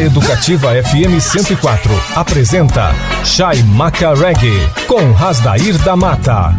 [0.00, 6.54] A Educativa FM 104 apresenta Chai Maca Reggae com Rasdair da Mata.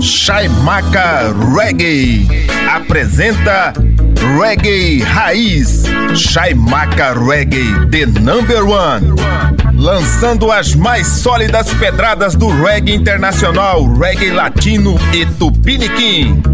[0.00, 3.72] Chai Maca Reggae apresenta
[4.38, 5.82] Reggae Raiz.
[6.14, 9.16] Chai Maca Reggae, the number one.
[9.76, 16.53] Lançando as mais sólidas pedradas do reggae internacional, reggae latino e tupiniquim.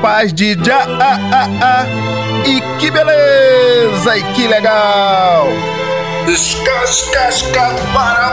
[0.00, 1.86] paz de já a a a
[2.46, 5.46] e que beleza e que legal.
[6.26, 8.28] Descascasca para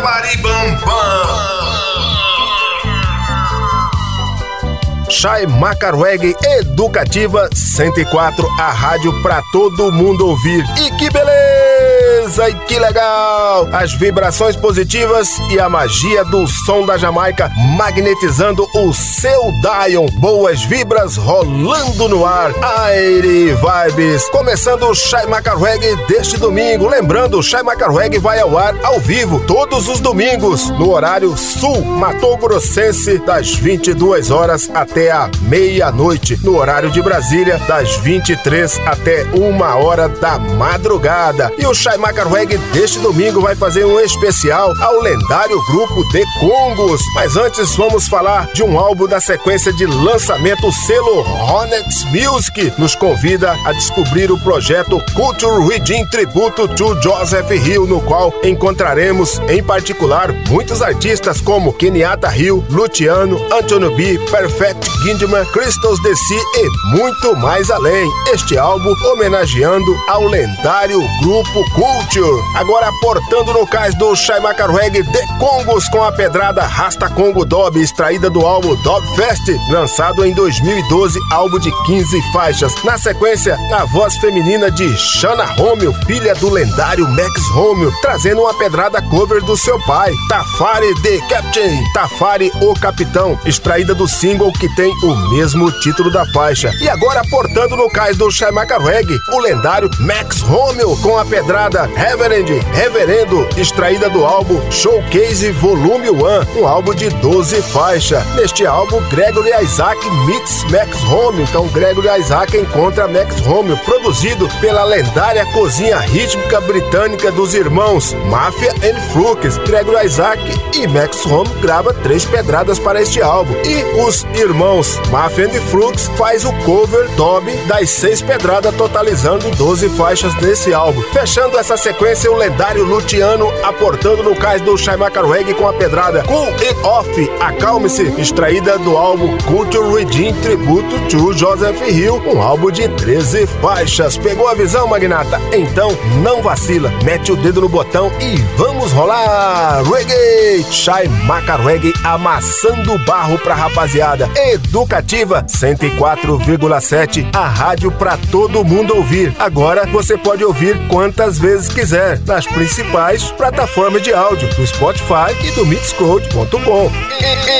[5.15, 10.65] Chai Macarweg Educativa 104, a rádio para todo mundo ouvir.
[10.77, 12.49] E que beleza!
[12.49, 13.69] E que legal!
[13.71, 20.05] As vibrações positivas e a magia do som da Jamaica magnetizando o seu Dion.
[20.19, 22.51] Boas vibras rolando no ar.
[22.61, 24.27] Aire Vibes.
[24.29, 26.89] Começando o Chai Macarweg deste domingo.
[26.89, 31.81] Lembrando, o Chai Macarweg vai ao ar ao vivo todos os domingos, no horário sul,
[31.85, 39.23] Mato Grossense, das 22 horas até a meia-noite, no horário de Brasília, das 23 até
[39.33, 41.51] uma hora da madrugada.
[41.57, 47.01] E o Shai Macarweg deste domingo vai fazer um especial ao lendário grupo The Congos.
[47.15, 52.95] Mas antes vamos falar de um álbum da sequência de lançamento, selo Hornets Music nos
[52.95, 59.63] convida a descobrir o projeto Culture Redeem Tributo to Joseph Hill, no qual encontraremos, em
[59.63, 67.35] particular, muitos artistas como Kenyatta Hill, Luciano, Antonio B, Perfect Gindman, Crystals DC e muito
[67.37, 68.09] mais além.
[68.33, 72.43] Este álbum homenageando ao lendário grupo Culture.
[72.55, 77.79] Agora portando no cais do Shai Macarweg The Congos com a pedrada Rasta Congo Dob,
[77.79, 82.73] extraída do álbum Dob Fest, lançado em 2012, álbum de 15 faixas.
[82.83, 88.53] Na sequência, a voz feminina de Shana Romeo, filha do lendário Max Romeo, trazendo uma
[88.53, 94.74] pedrada cover do seu pai, Tafari The Captain, Tafari o Capitão, extraída do single que
[94.75, 96.69] tem o mesmo título da faixa.
[96.81, 101.89] E agora portando no cais do Shaimaka Reggae, o lendário Max Romeo com a pedrada
[101.95, 108.25] Reverend, Reverendo, extraída do álbum Showcase Volume 1, um álbum de 12 faixas.
[108.35, 111.43] Neste álbum, Gregory Isaac meets Max Romeo.
[111.43, 118.71] Então, Gregory Isaac encontra Max Romeo, produzido pela lendária cozinha rítmica britânica dos irmãos Mafia
[118.83, 119.57] and Flux.
[119.59, 120.41] Gregory Isaac
[120.77, 123.53] e Max Romeo grava três pedradas para este álbum.
[123.63, 129.51] E os irmãos irmãos Mafia and Flux faz o cover Toby das seis pedradas, totalizando
[129.51, 131.01] 12 faixas desse álbum.
[131.13, 136.23] Fechando essa sequência, o lendário Luciano aportando no cais do Shaimaka Reggae com a pedrada
[136.23, 142.71] Cool It Off, Acalme-se, extraída do álbum Culture Redeem Tributo to Joseph Hill, um álbum
[142.71, 144.17] de 13 faixas.
[144.17, 145.39] Pegou a visão, magnata?
[145.53, 145.91] Então
[146.23, 149.83] não vacila, mete o dedo no botão e vamos rolar!
[149.83, 150.65] Reggae!
[150.71, 154.29] Shaimaka Reggae amassando barro pra rapaziada.
[154.55, 159.35] Educativa 104,7, a rádio para todo mundo ouvir.
[159.37, 165.51] Agora você pode ouvir quantas vezes quiser nas principais plataformas de áudio do Spotify e
[165.51, 166.89] do Mixcloud.com.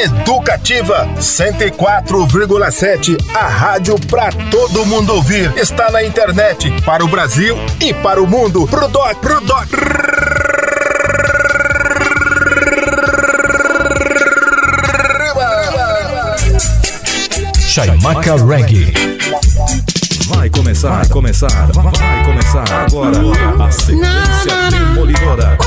[0.04, 5.52] Educativa 104,7, a rádio para todo mundo ouvir.
[5.58, 8.66] Está na internet para o Brasil e para o mundo.
[8.68, 9.18] Pro doc,
[17.76, 18.94] Chaimaca Reggae.
[20.28, 23.18] Vai começar, vai começar, vai começar agora
[23.62, 25.58] a sequência demolidora.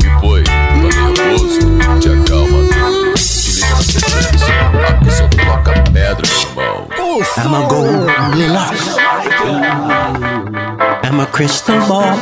[0.00, 0.42] que foi?
[0.42, 1.60] Tá nervoso?
[2.00, 2.58] Te acalma.
[3.14, 4.54] Te liga na sequência.
[4.88, 6.88] Aqui só toca pedra, irmão.
[7.36, 8.96] I'm a Goldilocks.
[11.04, 12.18] I'm a crystal ball.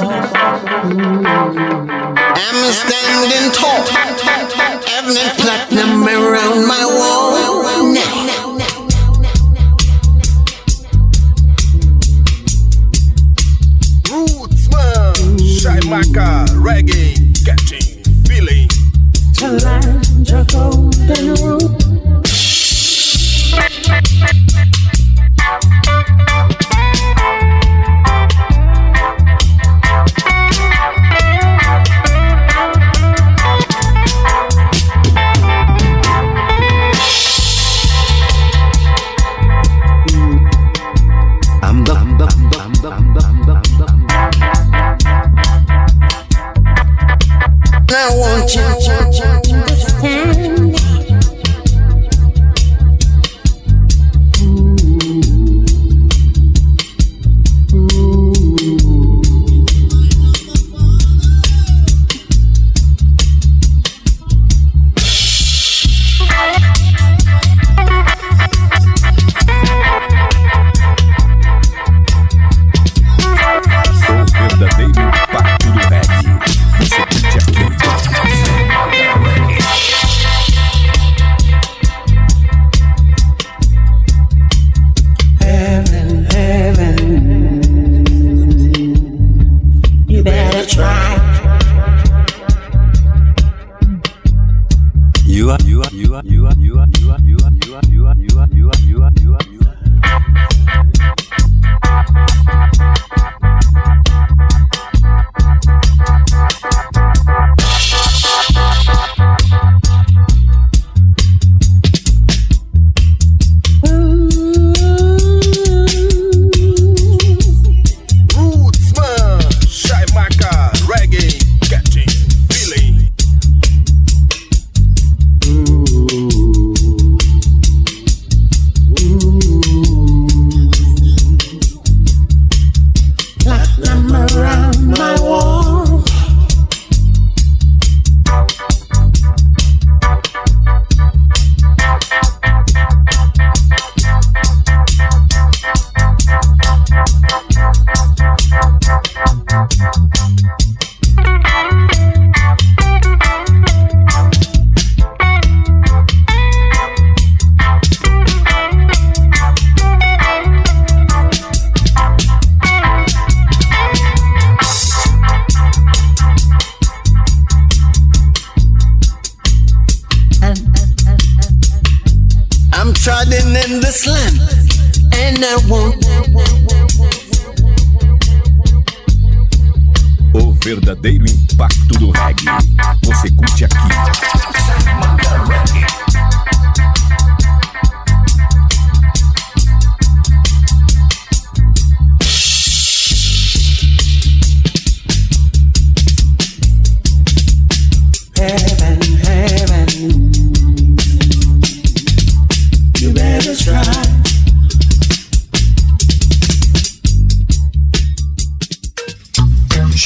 [2.37, 3.83] I'm standing tall.
[4.99, 5.56] Evident platinum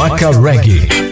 [0.00, 1.09] Chaimaca Reggae.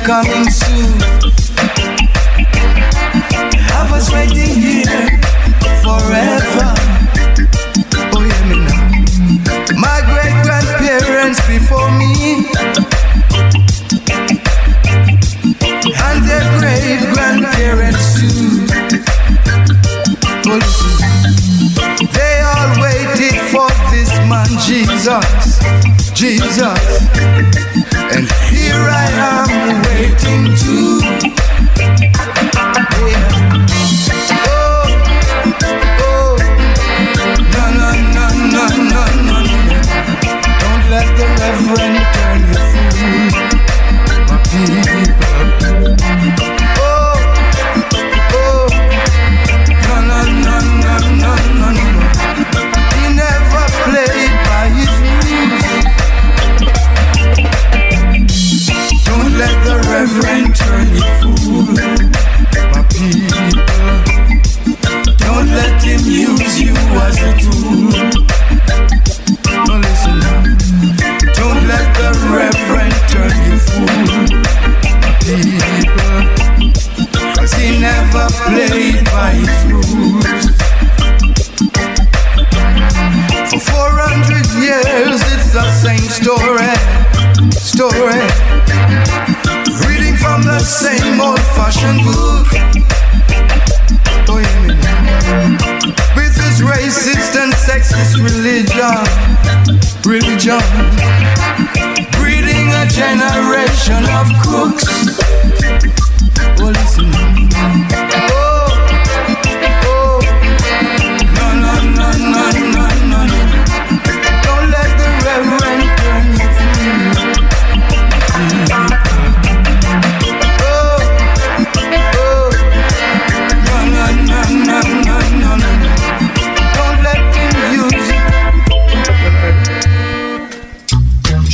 [0.00, 1.25] Coming soon.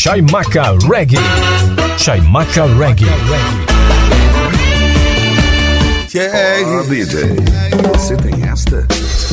[0.03, 1.21] Chaimaca Reggae.
[1.97, 3.07] Chaimaca Reggae.
[6.19, 7.37] Ah, DJ,
[7.97, 8.85] você tem esta?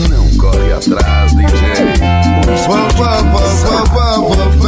[0.08, 1.50] Não corre atrás, DJ.
[2.46, 3.50] Pois Whoa, whoa, whoa,
[3.90, 4.60] whoa, whoa,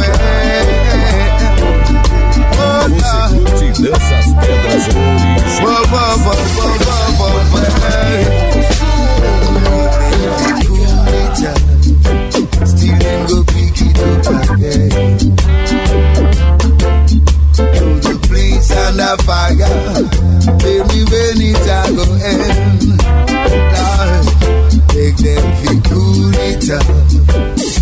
[19.02, 19.56] under fire.
[20.62, 22.82] Me when it a go end.
[23.74, 24.26] Lord,
[24.88, 26.86] take them fi cool it up.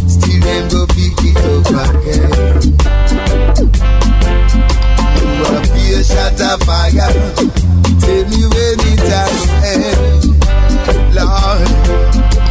[0.08, 2.32] Still them go pick it up again.
[5.16, 5.32] You
[5.72, 7.12] be a shot of fire.
[8.00, 10.22] Tell me when it a go end.
[11.14, 11.68] Lord,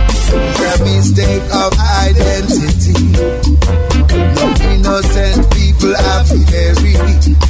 [0.10, 0.30] it's
[0.62, 1.72] a mistake of
[2.06, 2.98] identity.
[4.36, 7.49] No innocent people have to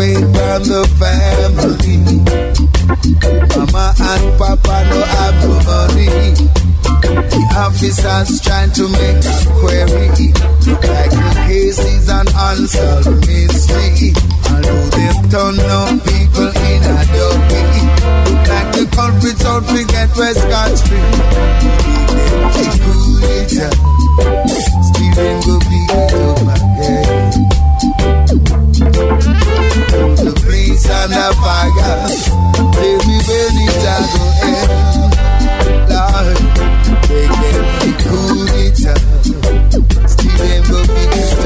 [0.00, 2.00] faith from the family.
[3.52, 6.08] Mama and Papa no have no money.
[7.32, 10.32] The officers trying to make a query.
[10.64, 14.16] Look like the case is an unsolved mystery.
[14.48, 17.62] Although they've turned no people in a doggy.
[18.24, 21.00] Look like the culprits don't forget West Country.
[22.56, 23.76] They cool it up.
[25.16, 27.19] Them go beat it up again.
[31.02, 32.04] And the fire.
[32.76, 34.22] Tell me when it a go.
[35.88, 36.38] Lord,
[37.08, 39.00] them feel cool it up.
[40.08, 41.40] Still them go up again.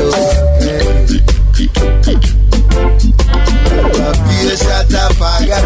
[3.95, 5.63] A be a shot of fire.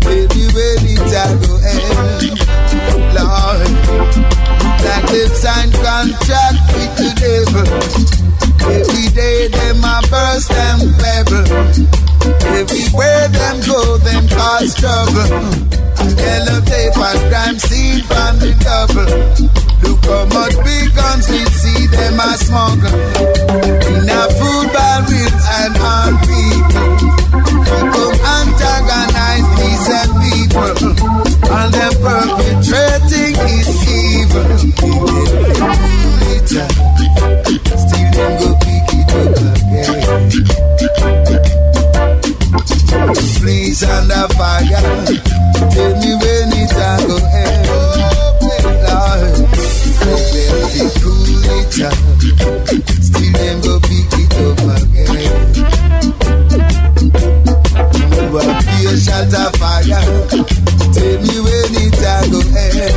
[0.00, 1.52] Baby, when it a go.
[3.16, 3.70] Lord,
[4.84, 5.36] like they've
[5.84, 7.68] contract with the devil.
[8.64, 12.03] Every day them a burst them pebble.
[12.24, 15.28] Everywhere them go, them cause trouble.
[16.16, 19.08] Yellow tape and crime scene from the double.
[19.84, 22.96] Look how much big guns we see them a smuggle.
[23.92, 27.24] In a food bar with and on people.
[27.64, 29.88] People antagonize these
[30.24, 30.72] people.
[31.52, 34.83] And them perpetrating is evil.
[43.74, 44.82] is under fire.
[45.74, 47.66] Tell me when it's I go end.
[47.70, 47.74] Oh,
[48.86, 49.34] Lord.
[50.04, 50.20] When
[50.70, 51.96] they cool it up,
[53.02, 55.34] still them go pick it up again.
[57.98, 60.04] You are pure shot of fire.
[60.94, 62.96] Tell me when it's I go end.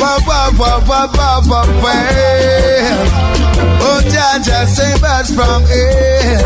[0.00, 3.41] Ba ba ba ba ba ba ba.
[3.84, 6.42] Oh, Jaja, sing birds from hell.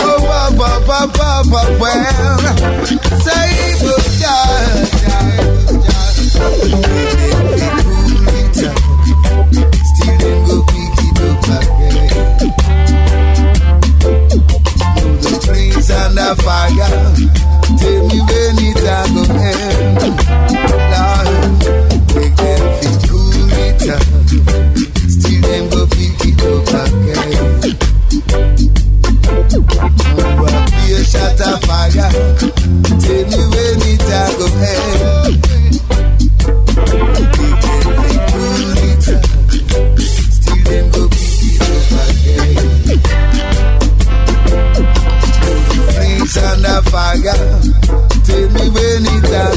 [0.00, 2.38] Oh, Papa, Papa, Papa, well.
[3.20, 3.48] Say,
[3.82, 5.60] oh, Jaja,
[16.36, 16.74] fire,
[17.78, 18.84] tell me when it's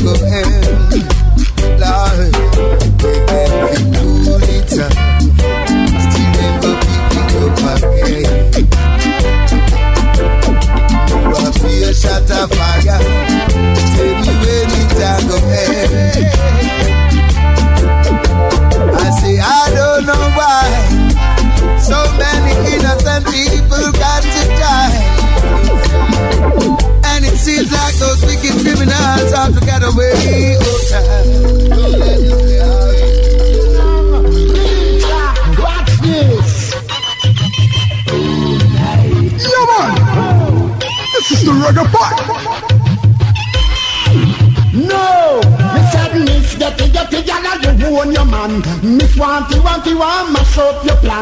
[0.04, 0.62] the end.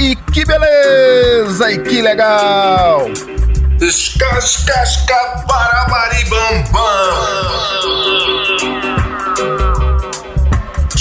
[0.00, 1.70] e que beleza!
[1.70, 3.10] E que legal!
[3.80, 6.64] Escascasca barabaribam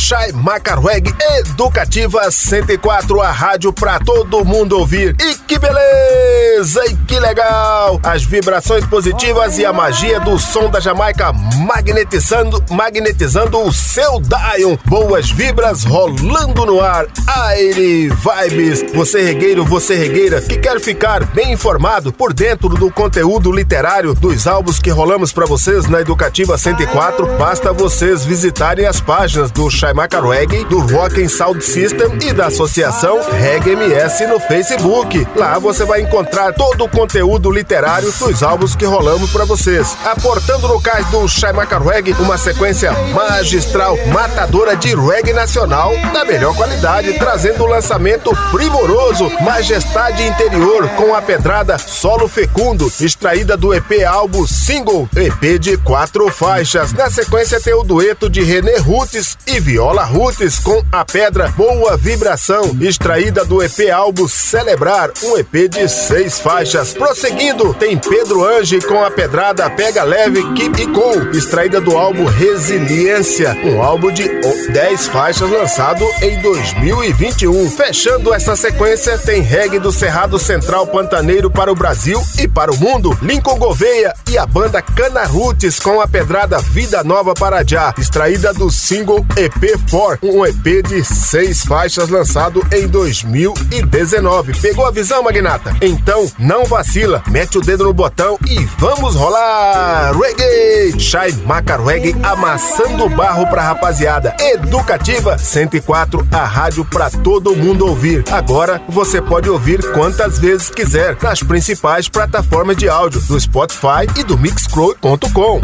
[0.10, 5.15] Chai Macarweg Educativa 104, a rádio pra todo mundo ouvir.
[5.22, 6.84] E que beleza!
[6.88, 8.00] E que legal!
[8.02, 14.78] As vibrações positivas e a magia do som da Jamaica magnetizando, magnetizando o seu Dion.
[14.84, 17.06] Boas vibras rolando no ar.
[17.28, 18.91] Aire Vibes.
[18.91, 24.48] Você regueiro, você regueira, que quer ficar bem informado por dentro do conteúdo literário dos
[24.48, 29.93] álbuns que rolamos para vocês na Educativa 104, basta vocês visitarem as páginas do Chai
[29.99, 35.27] Reggae, do Rock and Sound System e da Associação Reggae MS no Facebook.
[35.35, 39.97] Lá você vai encontrar todo o conteúdo literário dos álbuns que rolamos para vocês.
[40.05, 46.55] Aportando no cais do Shaimaka Reggae uma sequência magistral, matadora de reggae nacional da melhor
[46.55, 53.73] qualidade, trazendo o um lançamento primoroso Majestade Interior com a pedrada Solo Fecundo, extraída do
[53.73, 56.93] EP álbum Single, EP de quatro faixas.
[56.93, 61.47] Na sequência tem o dueto de René Rutes e Viola Viola Roots com a pedra
[61.58, 66.93] Boa Vibração, extraída do EP álbum Celebrar, um EP de seis faixas.
[66.93, 72.25] Prosseguindo, tem Pedro Ange com a pedrada Pega Leve Keep e Cool, extraída do álbum
[72.25, 74.30] Resiliência, um álbum de
[74.71, 77.71] 10 faixas lançado em 2021.
[77.71, 82.78] Fechando essa sequência, tem reggae do Cerrado Central Pantaneiro para o Brasil e para o
[82.78, 87.91] mundo, Lincoln Gouveia e a banda Cana Roots com a pedrada Vida Nova para Já,
[87.97, 94.53] extraída do single EP For, um EP de seis faixas lançado em 2019.
[94.59, 95.75] Pegou a visão, Magnata?
[95.81, 100.11] Então não vacila, mete o dedo no botão e vamos rolar!
[100.13, 100.99] Reggae!
[100.99, 104.35] Shai Maca Reggae amassando barro pra rapaziada.
[104.39, 108.23] Educativa 104, a rádio pra todo mundo ouvir.
[108.31, 114.23] Agora você pode ouvir quantas vezes quiser nas principais plataformas de áudio do Spotify e
[114.23, 115.61] do Mixcrow.com.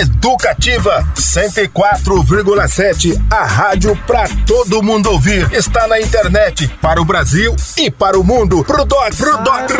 [0.00, 5.52] Educativa 104,7 a rádio para todo mundo ouvir.
[5.52, 8.64] Está na internet para o Brasil e para o mundo.
[8.64, 9.70] Pro Doc, pro Doc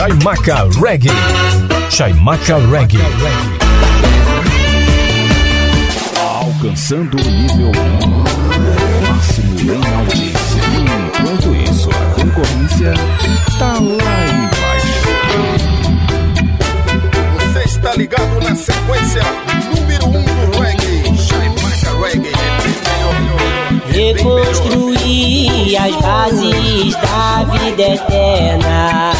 [0.00, 1.10] Chaimaca Reggae.
[1.90, 2.98] Chaimaca Reggae.
[6.40, 8.19] Alcançando o nível
[13.58, 15.00] tá lá embaixo.
[17.34, 19.22] Você está ligado na sequência
[19.74, 21.16] número 1 um do reggae.
[21.18, 22.32] Chaimaca Reggae.
[23.92, 29.12] Reconstruir as bases da vida eterna.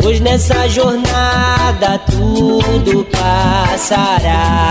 [0.00, 4.70] Pois nessa jornada tudo passará.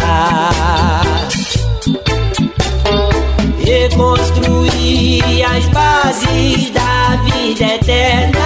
[3.66, 8.40] Reconstruir as bases da vida eterna.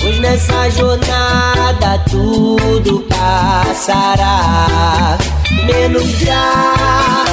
[0.00, 4.68] Pois nessa jornada tudo passará.
[5.66, 7.24] Menos já,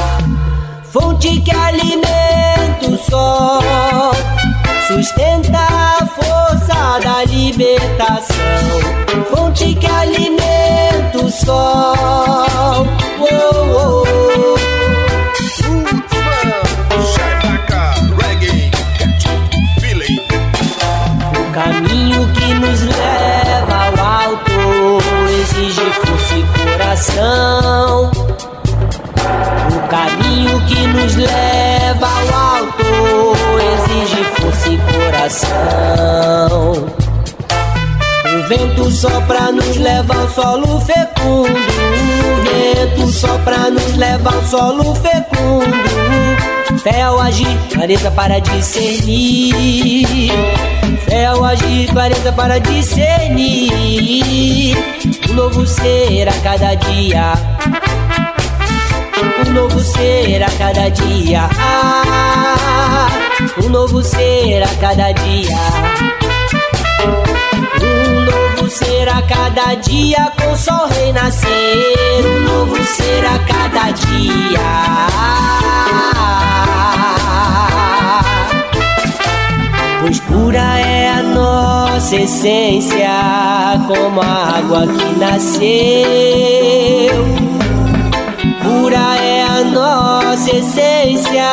[0.83, 3.59] fonte que alimenta o sol
[4.89, 8.35] sustenta a força da libertação,
[9.29, 12.38] fonte que alimenta o sol.
[35.29, 36.87] Coração.
[38.25, 41.59] O vento sopra nos leva ao solo fecundo.
[42.25, 46.79] O vento sopra nos leva ao solo fecundo.
[46.81, 50.31] Fé ao agir, clareza para discernir.
[51.05, 53.69] Fé ao agir, clareza para discernir.
[55.29, 57.33] Um novo ser a cada dia
[59.47, 61.49] um novo ser a cada dia.
[61.58, 63.08] Ah,
[63.63, 65.58] um novo ser a cada dia.
[67.82, 72.25] Um novo ser a cada dia com sol renascer.
[72.25, 75.08] Um novo ser a cada dia.
[80.01, 83.10] Pois pura é a nossa essência,
[83.88, 86.10] como a água que nasceu.
[88.79, 91.51] Pura é a nossa essência,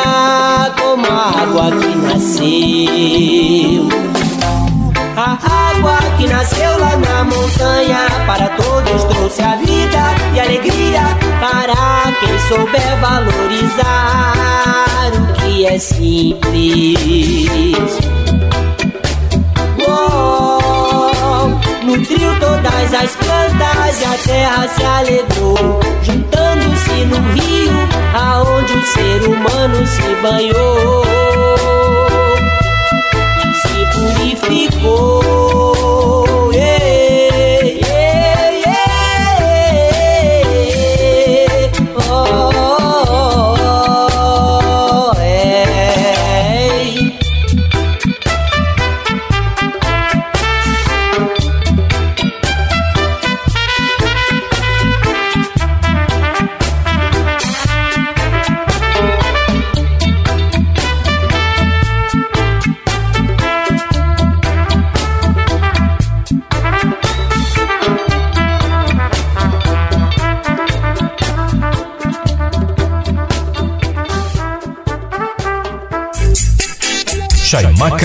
[0.79, 3.89] como a água que nasceu.
[5.17, 5.37] A
[5.71, 11.01] água que nasceu lá na montanha, para todos trouxe a vida e alegria.
[11.41, 13.51] Para quem souber valorizar
[15.13, 16.97] o que é simples.
[21.97, 27.73] Nutriu todas as plantas e a terra se alegrou, juntando-se no rio
[28.13, 31.03] aonde o ser humano se banhou,
[33.61, 35.36] se purificou.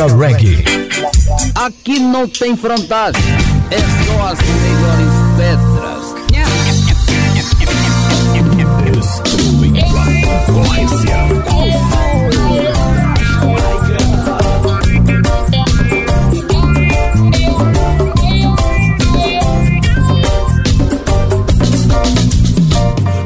[0.03, 0.65] Chaimaca Reggae.
[1.55, 3.23] Aqui não tem frontagem,
[3.71, 6.03] é só as melhores pedras.
[8.93, 9.85] Destruindo a
[10.47, 11.17] concorrência.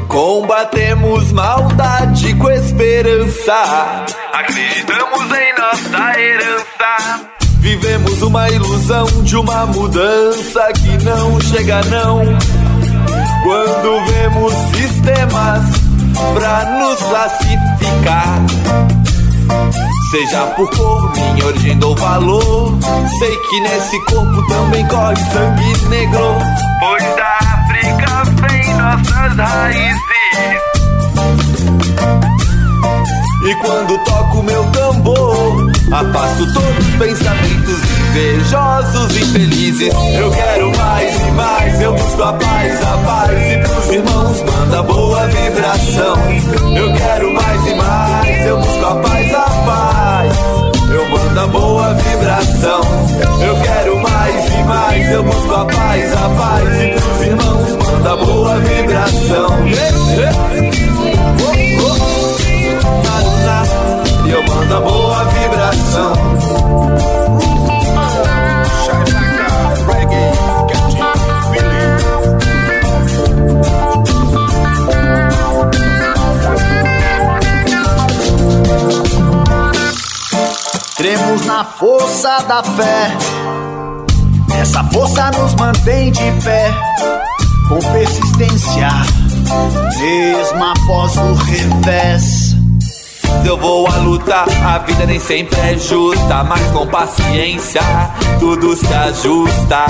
[0.07, 4.05] Combatemos maldade com esperança.
[8.37, 12.21] Uma ilusão de uma mudança que não chega não.
[13.43, 15.63] Quando vemos sistemas
[16.35, 18.45] pra nos classificar.
[20.11, 22.77] Seja por cor, minha origem ou valor.
[23.17, 26.37] Sei que nesse corpo também corre sangue negro.
[26.79, 30.01] Pois da África vem nossas raízes.
[33.45, 39.93] E quando toco meu tambor, Afasto todos os pensamentos invejosos e felizes.
[40.17, 43.51] Eu quero mais e mais, eu busco a paz, a paz.
[43.51, 46.15] E pros irmãos manda boa vibração.
[46.75, 50.37] Eu quero mais e mais, eu busco a paz, a paz.
[50.89, 52.81] Eu mando a boa vibração.
[53.41, 56.81] Eu quero mais e mais, eu busco a paz, a paz.
[56.81, 59.67] E pros irmãos manda boa vibração.
[64.25, 66.67] E eu mando a boa vibração.
[81.07, 83.07] Cremos na força da fé.
[84.59, 86.69] Essa força nos mantém de pé,
[87.69, 88.89] com persistência,
[89.97, 92.57] mesmo após o revés.
[93.45, 97.81] Eu vou a lutar, a vida nem sempre é justa, mas com paciência
[98.37, 99.85] tudo se ajusta.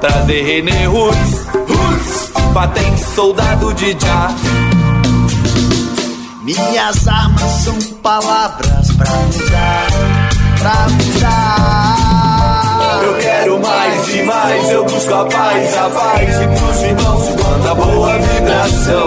[0.00, 4.34] Trazer René Roots, Roots, patente soldado de já.
[6.44, 9.73] Minhas armas são palavras pra mudar,
[10.64, 10.86] pra.
[13.02, 17.74] Eu quero mais e mais, eu busco a paz, a paz e pros irmãos manda
[17.74, 19.06] boa vibração.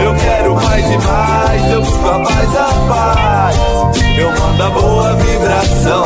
[0.00, 3.56] Eu quero mais e mais, eu busco a paz, a paz.
[4.16, 6.04] Eu mando a boa vibração.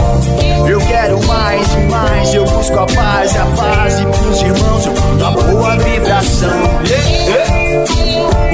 [0.66, 4.92] Eu quero mais e mais, eu busco a paz, a paz e pros irmãos eu
[4.94, 6.48] mando a boa vibração.
[6.87, 7.85] Yeah, yeah.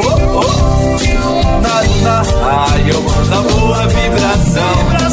[0.03, 0.45] Oh, oh.
[1.61, 2.23] Na, na.
[2.71, 5.04] Ai, eu mando a boa vibração.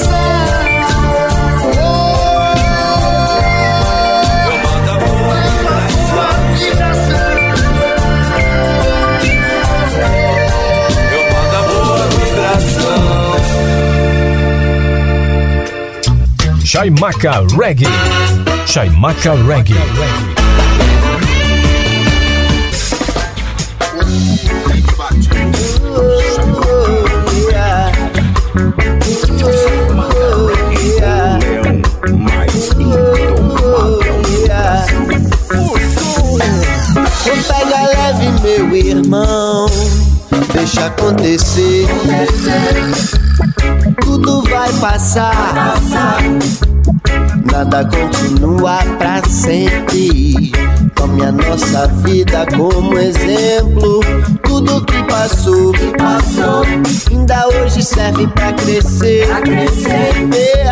[16.71, 17.85] Chaimaca Reggae.
[18.65, 19.75] Chaimaca Reggae.
[37.47, 39.65] Pega leve, meu irmão.
[40.53, 41.85] Deixa acontecer.
[44.51, 45.79] Vai passar.
[47.49, 50.51] Nada continua pra sempre.
[50.93, 54.01] Tome a nossa vida como exemplo.
[54.43, 56.65] Tudo que passou, que passou,
[57.09, 59.25] ainda hoje serve pra crescer.
[59.27, 60.67] Pra crescer.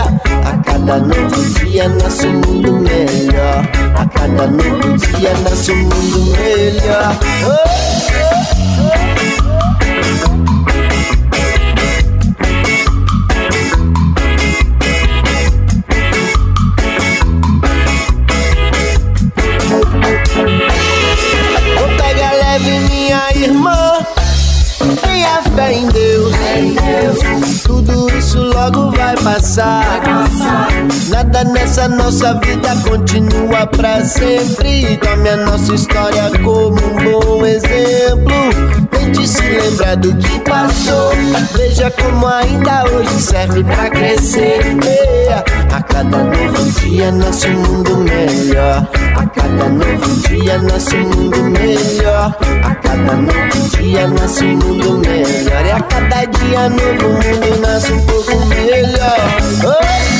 [0.46, 3.66] A cada novo dia nasce um mundo melhor.
[3.98, 7.18] A cada novo dia nasce um mundo melhor.
[7.46, 7.52] Oh,
[8.22, 8.46] oh,
[10.46, 10.49] oh.
[29.50, 29.89] Vai passar.
[31.40, 34.98] Nada nessa nossa vida continua pra sempre.
[34.98, 38.34] Tome a nossa história como um bom exemplo.
[38.92, 41.14] Tente se lembrar do que passou.
[41.56, 44.60] Veja como ainda hoje serve pra crescer.
[45.74, 48.86] A cada novo dia um mundo melhor.
[49.16, 52.36] A cada novo dia um mundo melhor.
[52.66, 55.66] A cada novo dia um mundo melhor.
[55.66, 59.18] E a cada dia novo mundo nasce um pouco melhor.
[59.64, 60.19] Oh,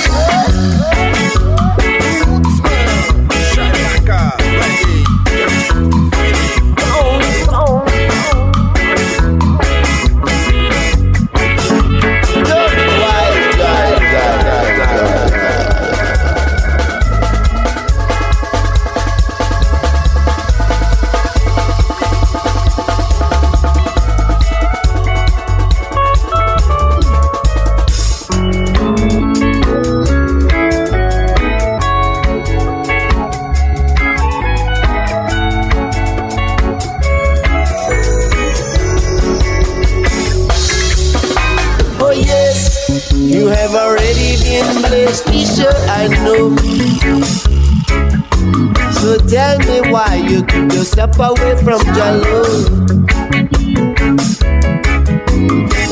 [51.70, 52.42] from Jalo.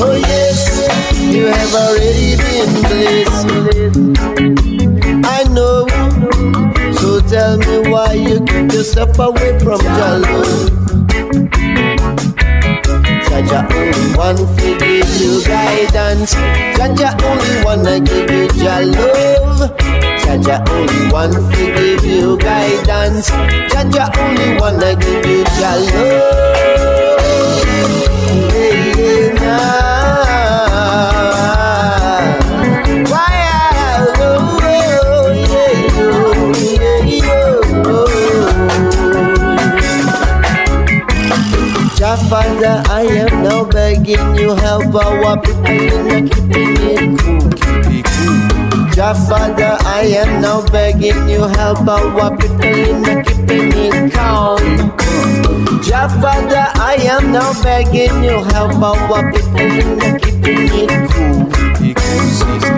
[0.02, 0.58] Oh yes,
[1.22, 3.46] you have already been blessed.
[5.24, 5.86] I know.
[6.98, 10.42] So tell me why you keep yourself away from Jalo.
[13.28, 16.34] Jaja only one to give you guidance.
[16.74, 19.70] Jaja only wanna give you your love.
[20.26, 23.30] Jaja only one to give you guidance.
[23.70, 25.17] Jaja only wanna give
[42.28, 47.48] Father, I am now begging you help our people in keeping it cool.
[47.90, 49.14] It cool.
[49.28, 55.07] Father, I am now begging you help our people in keeping it calm.
[55.88, 61.48] Jah Father, I am now begging you help our people in keeping it cool.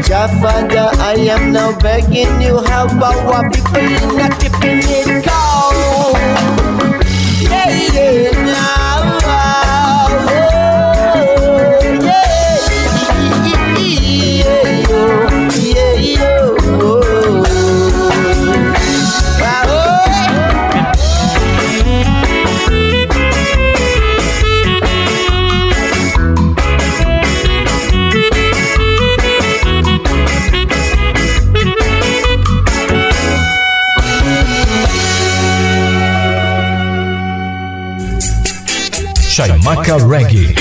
[0.03, 6.15] Jah Father, I am now begging you help our people in keeping it cool.
[7.51, 8.50] Yeah, yeah.
[39.99, 40.60] Reggae.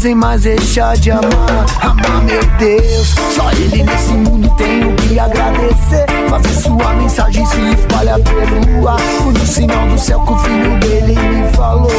[0.00, 1.66] fazem mais deixar de amar.
[1.82, 6.06] Amar, meu Deus, só ele nesse mundo tenho que agradecer.
[6.30, 8.98] Fazer sua mensagem se espalha pelo ar.
[8.98, 11.90] No sinal do céu que o filho dele me falou.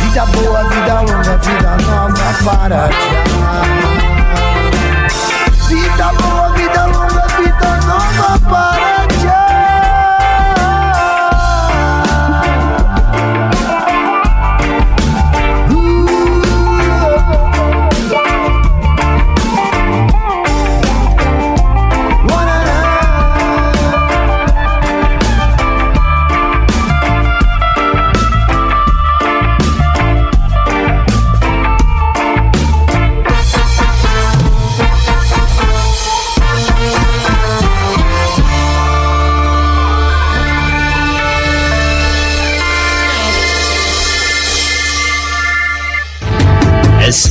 [0.00, 3.66] Vida boa, vida longa, vida nova para te amar.
[5.68, 8.71] Vida boa, vida longa, vida nova para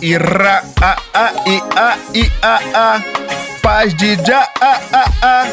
[0.00, 3.00] Ira, a, a, i, a, i, a, a.
[3.62, 5.46] Paz de já, a, a, a.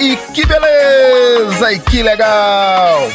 [0.00, 3.08] E que beleza, e que legal.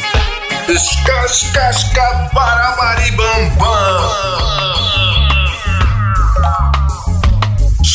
[0.68, 4.83] Escascasca para maribambam.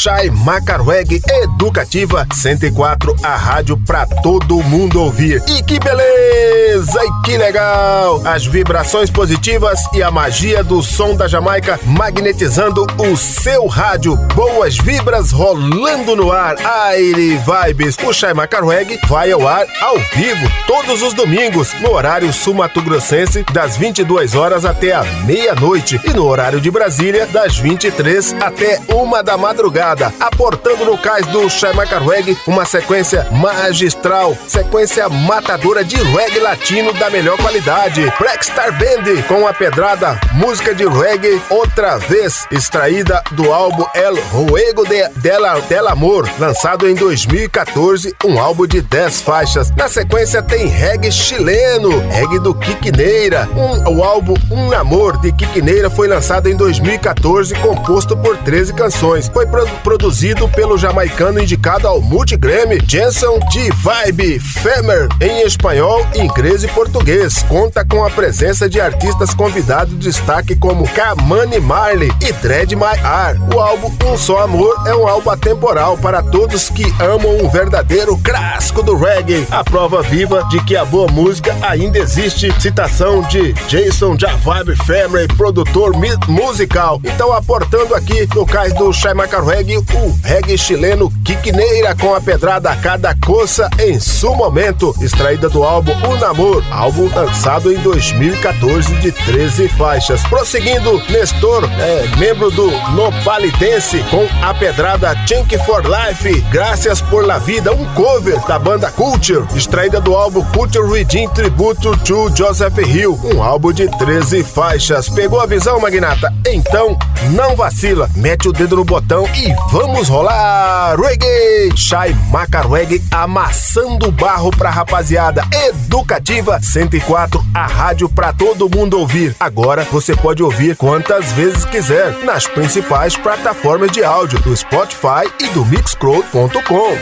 [0.01, 5.43] Chai Macarweg Educativa 104, a rádio pra todo mundo ouvir.
[5.45, 7.03] E que beleza!
[7.03, 8.21] E que legal!
[8.25, 14.15] As vibrações positivas e a magia do som da Jamaica magnetizando o seu rádio.
[14.33, 16.55] Boas vibras rolando no ar.
[16.63, 17.97] Aire Vibes.
[18.01, 23.75] O Chai Macarweg vai ao ar ao vivo todos os domingos, no horário sul-mato-grossense, das
[23.75, 25.99] 22 horas até a meia-noite.
[26.05, 29.88] E no horário de Brasília, das 23 até uma da madrugada
[30.19, 37.09] aportando no cais do Chamaca Reggae uma sequência magistral, sequência matadora de reggae latino da
[37.09, 38.11] melhor qualidade.
[38.19, 44.15] Black Star Band com a pedrada, música de reggae outra vez, extraída do álbum El
[44.31, 49.71] Ruego de, del, del Amor, lançado em 2014, um álbum de 10 faixas.
[49.75, 53.47] Na sequência tem reggae chileno, reggae do Quiquineira.
[53.55, 59.27] Um, o álbum Um Amor de Quiquineira foi lançado em 2014, composto por 13 canções.
[59.27, 59.45] Foi
[59.79, 67.43] produzido pelo jamaicano indicado ao Multigrammy, Jenson de Vibe Femer, em espanhol, inglês e português.
[67.43, 72.99] Conta com a presença de artistas convidados de destaque como Kamani Marley e Dread My
[73.03, 73.35] Ar.
[73.53, 78.17] O álbum Um Só Amor é um álbum atemporal para todos que amam um verdadeiro
[78.17, 79.47] clássico do reggae.
[79.51, 82.53] A prova viva de que a boa música ainda existe.
[82.59, 85.93] Citação de Jason Vibe Femer, produtor
[86.27, 86.99] musical.
[87.03, 92.75] Então, aportando aqui no cais do Chaimaca Reggae, o reggae chileno Quiquineira com a pedrada
[92.77, 99.11] Cada Coça em seu momento, extraída do álbum O Namor, álbum lançado em 2014 de
[99.11, 100.23] 13 faixas.
[100.23, 107.37] Prosseguindo, Nestor, é, membro do Nopalidense, com a pedrada Chink for Life, Graças por la
[107.37, 113.19] Vida, um cover da banda Culture, extraída do álbum Culture Redeem Tributo to Joseph Hill,
[113.35, 115.09] um álbum de 13 faixas.
[115.09, 116.33] Pegou a visão, Magnata?
[116.47, 116.97] Então,
[117.31, 120.99] não vacila, mete o dedo no botão e vamos rolar!
[120.99, 121.75] Reggae!
[121.75, 125.43] Chai Maca Reggae amassando barro pra rapaziada.
[125.67, 129.35] Educativa 104, a rádio pra todo mundo ouvir.
[129.39, 135.47] Agora você pode ouvir quantas vezes quiser nas principais plataformas de áudio do Spotify e
[135.49, 136.97] do Mixcloud.com.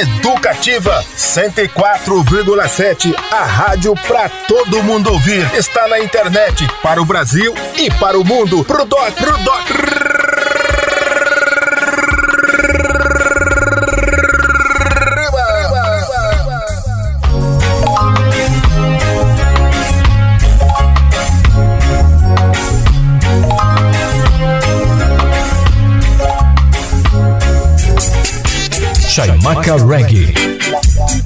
[0.00, 5.48] Educativa 104,7, a rádio pra todo mundo ouvir.
[5.54, 8.64] Está na internet para o Brasil e para o mundo.
[8.64, 10.27] Pro doc, pro doc.
[29.48, 30.34] Chaimaca Reggae.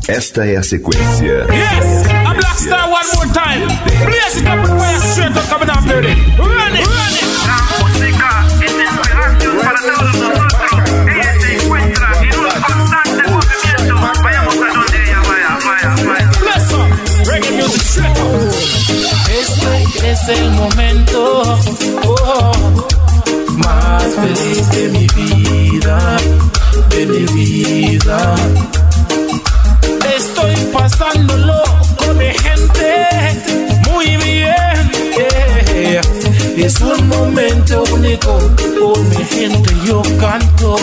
[0.06, 1.44] Esta é a sequência.
[1.50, 3.66] Yes, I'm Black Star one more time.
[4.04, 6.14] Blaze it up and fire straight up coming up ready.
[6.38, 7.24] Run it, run it.
[16.38, 16.88] Bless up.
[17.26, 18.54] Reggae music straight up.
[19.32, 21.58] Este es el momento
[22.04, 22.52] oh,
[23.56, 26.16] más feliz de mi vida,
[26.88, 28.34] de mi vida.
[30.16, 31.62] Estoy pasándolo
[31.96, 33.08] con mi gente
[33.90, 34.90] muy bien.
[36.56, 38.38] Es un momento único
[38.78, 40.76] con mi gente yo canto.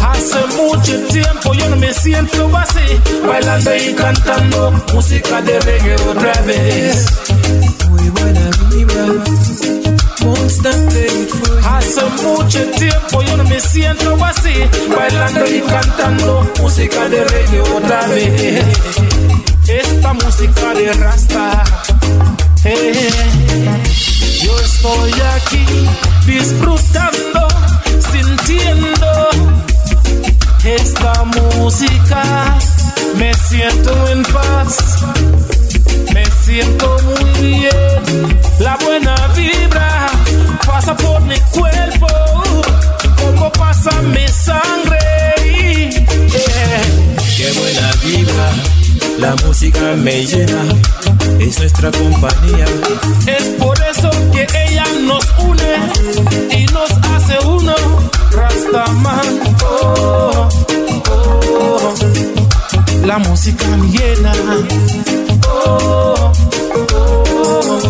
[0.00, 6.40] Hace mucho tiempo yo no me siento así, bailando y cantando música de reggae otra
[6.42, 7.06] vez.
[7.88, 9.55] Muy buena vibra.
[11.64, 14.54] Hace mucho tiempo yo no me siento así,
[14.88, 18.64] bailando y cantando música de reggae otra vez.
[19.68, 21.64] esta música de Rasta.
[24.42, 25.64] Yo estoy aquí
[26.26, 27.48] disfrutando,
[28.12, 29.28] sintiendo
[30.64, 32.58] esta música.
[33.16, 35.04] Me siento en paz,
[36.12, 38.40] me siento muy bien.
[38.58, 39.65] La buena vibra
[40.66, 42.06] pasa por mi cuerpo,
[43.20, 44.98] como pasa mi sangre.
[46.34, 46.82] Yeah.
[47.36, 48.50] Qué buena vibra,
[49.18, 50.62] la música me llena,
[51.38, 52.66] es nuestra compañía.
[53.26, 57.74] Es por eso que ella nos une y nos hace uno.
[58.32, 60.48] Rastaman, oh,
[61.10, 61.94] oh,
[63.06, 64.32] la música me llena.
[65.48, 66.32] Oh,
[66.92, 67.80] oh,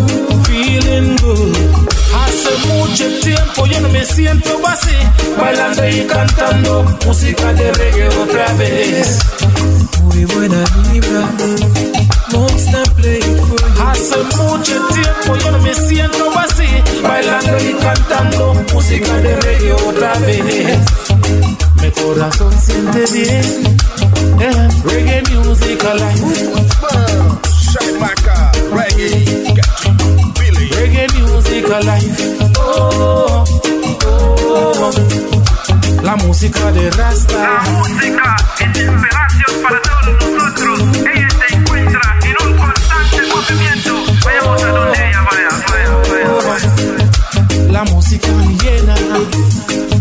[0.45, 1.56] feeling good.
[2.97, 4.97] Hace mucho tiempo yo no me siento así,
[5.38, 9.18] bailando y cantando música de reggae otra vez.
[10.05, 11.28] Muy buena vibra,
[12.32, 13.82] Monster play it for you.
[13.86, 16.66] Hace mucho tiempo yo no me siento así,
[17.03, 20.78] bailando y cantando música de reggae otra vez.
[21.82, 23.76] Mi corazón siente bien,
[24.40, 26.51] eh, reggae music alive.
[27.61, 29.55] Shaimaka, reggae,
[30.76, 32.56] Reggae music alive.
[32.79, 33.45] Oh,
[34.07, 34.91] oh,
[36.03, 37.37] la música de Rasta.
[37.39, 40.81] La música es inspiración para todos nosotros.
[41.14, 43.93] Ella se encuentra en un constante movimiento.
[44.24, 47.72] Vayamos a donde ella vaya, vaya, vaya, vaya.
[47.72, 48.29] La música
[48.62, 48.95] llena.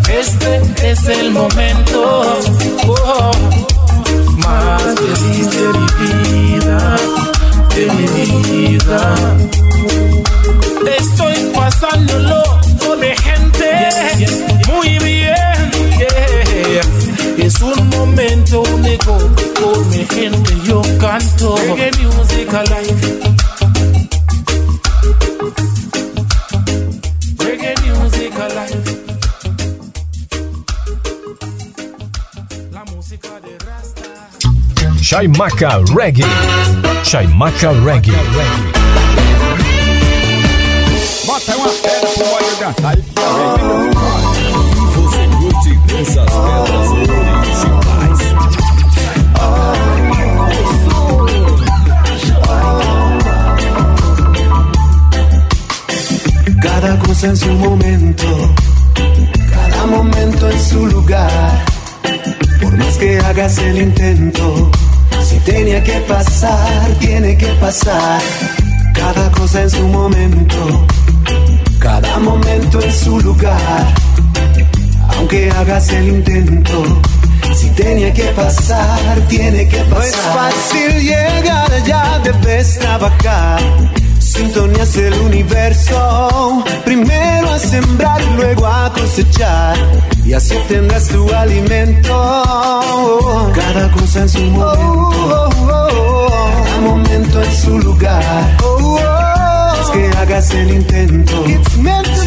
[0.09, 2.39] Este es el momento
[2.87, 3.31] oh,
[4.37, 5.85] más feliz de mi
[6.29, 6.97] vida,
[7.75, 8.07] de mi
[8.67, 9.15] vida.
[10.97, 12.64] Estoy pasándolo
[19.05, 20.53] momento único con mi gente.
[20.63, 23.19] Yo canto reggae music alive.
[27.37, 28.97] Reggae music alive.
[32.71, 35.01] La música de Rasta.
[35.01, 36.25] Chaimaca Reggae.
[37.03, 38.13] Chaimaca Reggae.
[41.25, 43.94] Bota uma pedra pro olho cantar e
[57.25, 58.55] en su momento,
[59.49, 61.65] cada momento en su lugar.
[62.61, 64.71] Por más que hagas el intento,
[65.23, 68.21] si tenía que pasar, tiene que pasar.
[68.93, 70.85] Cada cosa en su momento,
[71.79, 73.93] cada momento en su lugar.
[75.17, 77.01] Aunque hagas el intento,
[77.55, 79.97] si tenía que pasar, tiene que pasar.
[79.97, 83.61] No es fácil llegar allá, debes trabajar.
[84.35, 89.77] Sintonías el universo, primero a sembrar y luego a cosechar.
[90.25, 92.43] Y así obtendrás tu alimento.
[93.55, 98.57] Cada cosa en su momento, cada momento en su lugar.
[99.81, 101.43] Es que hagas el intento.
[101.43, 101.63] Tiene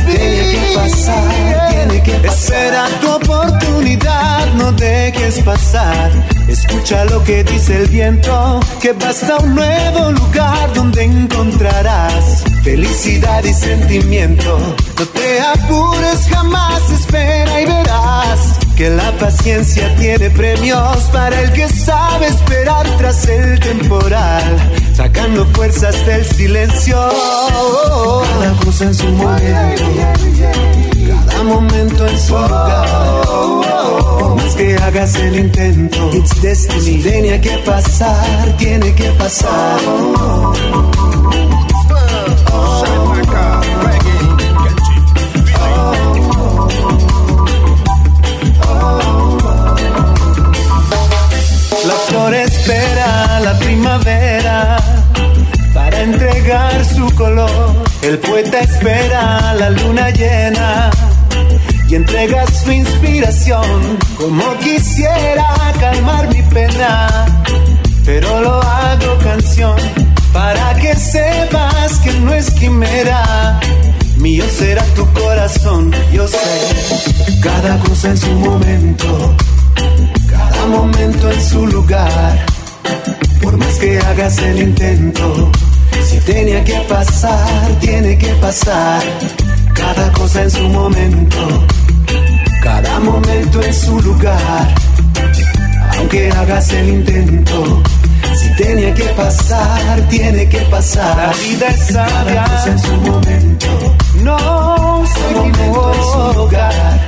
[0.07, 2.35] que pasar, tiene que pasar.
[2.35, 6.38] Espera tu oportunidad, no dejes pasar.
[6.49, 13.53] Escucha lo que dice el viento, que basta un nuevo lugar donde encontrarás felicidad y
[13.53, 14.59] sentimiento.
[14.99, 21.69] No te apures jamás, espera y verás que la paciencia tiene premios para el que
[21.69, 24.57] sabe esperar tras el temporal,
[24.95, 26.97] sacando fuerzas del silencio.
[28.23, 29.85] Cada cosa en su momento,
[31.29, 33.23] cada momento en su lugar.
[34.21, 37.03] Por más que hagas el intento, it's destiny.
[37.03, 39.81] Tenía que pasar, tiene que pasar.
[55.75, 57.75] Para entregar su color.
[58.03, 60.91] El poeta espera la luna llena
[61.89, 63.99] y entrega su inspiración.
[64.17, 65.49] Como quisiera
[65.81, 67.09] calmar mi pena,
[68.05, 69.77] pero lo hago canción
[70.33, 73.61] para que sepas que no es quimera.
[74.17, 76.39] Mío será tu corazón, yo sé
[77.41, 79.37] cada cosa en su momento
[80.29, 82.47] cada momento en su lugar.
[83.43, 85.51] Por más que hagas el intento,
[86.05, 89.03] si tenía que pasar, tiene que pasar.
[89.75, 91.67] Cada cosa en su momento,
[92.63, 94.75] cada momento en su lugar.
[95.99, 97.83] Aunque hagas el intento,
[98.35, 101.17] si Tenía que pasar, tiene que pasar.
[101.17, 102.45] La vida es Cada sabia.
[102.45, 103.97] cosa en su momento.
[104.23, 107.08] No se momento en su lugar.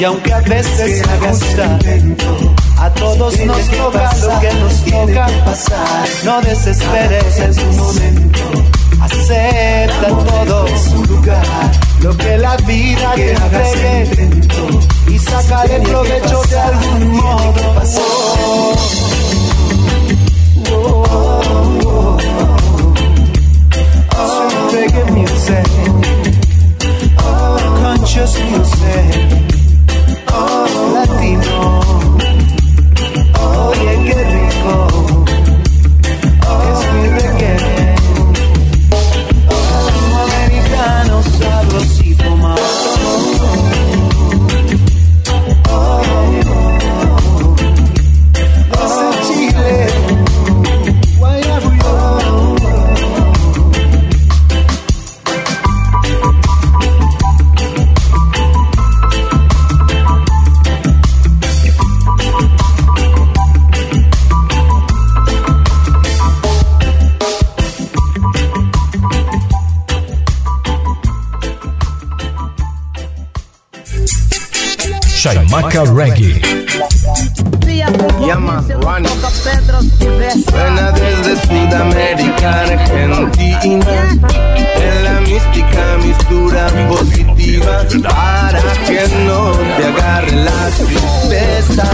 [0.00, 2.24] Y aunque a veces hagas intento.
[2.78, 5.26] a todos nos toca pasar, lo que nos toca.
[5.44, 6.08] pasar.
[6.24, 8.40] No desesperes, en su momento.
[9.02, 11.44] acepta todo En su lugar.
[12.00, 14.68] lo que la vida te Que entregue intento.
[15.06, 17.74] y Tiene que provecho de algún modo.
[17.74, 18.00] pasar.
[23.40, 25.66] Sweet reggae music,
[27.82, 29.49] conscious music,
[30.30, 30.99] latino.
[75.70, 76.40] Chaimaca Reggae.
[78.20, 79.08] Yeah, man, Ronnie.
[80.50, 84.18] Suena desde Sudamérica, Argentina.
[84.76, 91.84] En la mística mistura positiva para que no te agarre la tristeza.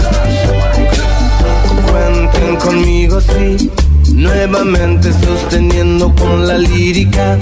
[1.91, 3.71] Cuenten conmigo, sí.
[4.13, 7.37] Nuevamente sosteniendo con la lírica,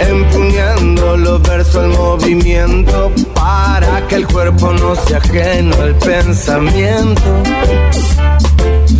[0.00, 7.22] empuñando los versos al movimiento para que el cuerpo no sea ajeno al pensamiento.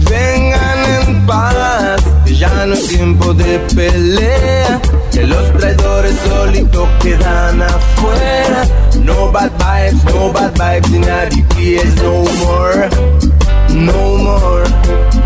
[0.09, 4.80] Vengan en paz, ya no es tiempo de pelea,
[5.12, 8.64] que los traidores solitos quedan afuera.
[9.05, 12.88] No bad vibes, no bad vibes, nadie please no more,
[13.70, 15.22] no more.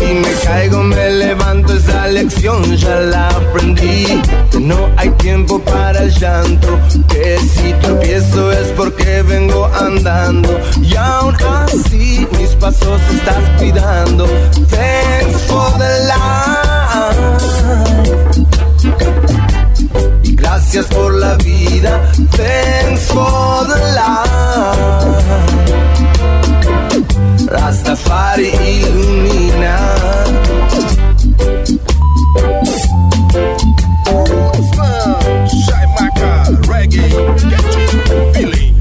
[0.00, 4.22] Si me caigo me levanto, esa lección ya la aprendí.
[4.58, 6.68] No hay tiempo para el llanto,
[7.06, 10.58] que si tropiezo es porque vengo andando.
[10.80, 11.36] Y aún
[11.66, 14.24] así mis pasos estás cuidando.
[14.70, 17.20] Thanks for the life.
[20.22, 22.10] Y gracias por la vida.
[22.38, 25.49] Thanks for the life.
[27.50, 29.74] Rastafari ilumina.
[35.66, 36.30] Chaimaca
[36.68, 37.08] Reggae.
[37.50, 38.74] Get you feeling.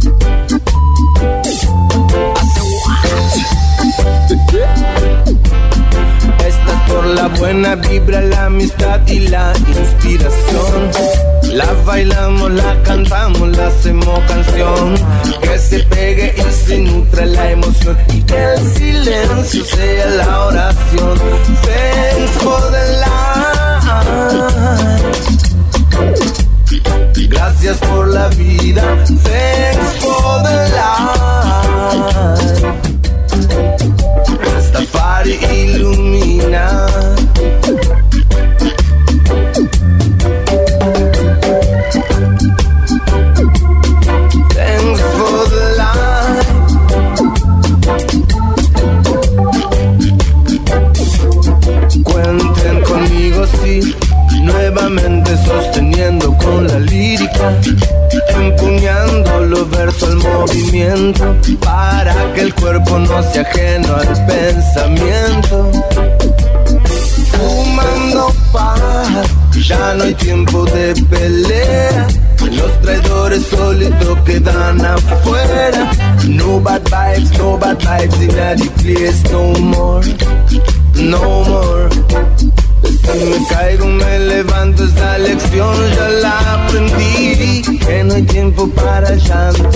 [6.46, 11.29] Esta es por la buena vibra, la amistad y la inspiración.
[11.52, 14.96] La bailamos, la cantamos, la hacemos canción.
[15.42, 17.98] Que se pegue y se nutre la emoción.
[18.14, 21.18] Y que el silencio sea la oración.
[21.64, 23.10] Thanks for the life.
[27.30, 28.84] Gracias por la vida.
[29.06, 31.20] Thanks for the life.
[34.44, 37.19] Rastafari ilumina.
[55.46, 57.54] Sosteniendo con la lírica,
[58.36, 65.72] empuñando los versos al movimiento, para que el cuerpo no sea ajeno al pensamiento.
[67.32, 69.28] Fumando paz,
[69.68, 72.08] ya no hay tiempo de pelea.
[72.52, 75.92] Los traidores solitos quedan afuera.
[76.28, 80.08] No bad vibes, no bad vibes, y nadie please no more,
[80.96, 82.59] no more.
[83.04, 87.62] Me caigo, me levanto, esa lección ya la aprendí.
[87.80, 89.70] Que no hay tiempo para llanto,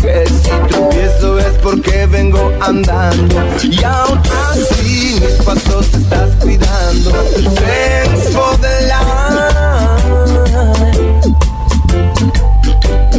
[0.00, 3.34] que si tropiezo es porque vengo andando.
[3.62, 4.20] Y aún
[4.50, 7.10] así, mis pasos estás cuidando.
[7.10, 10.16] Thanks for the life.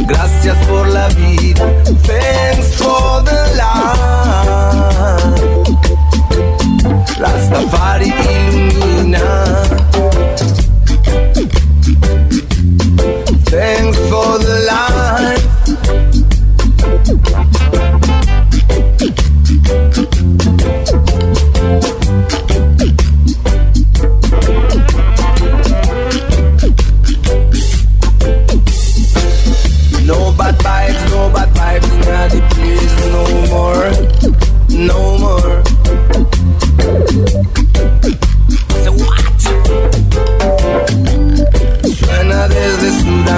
[0.06, 1.64] Gracias por la vida.
[2.06, 3.87] Thanks for the life.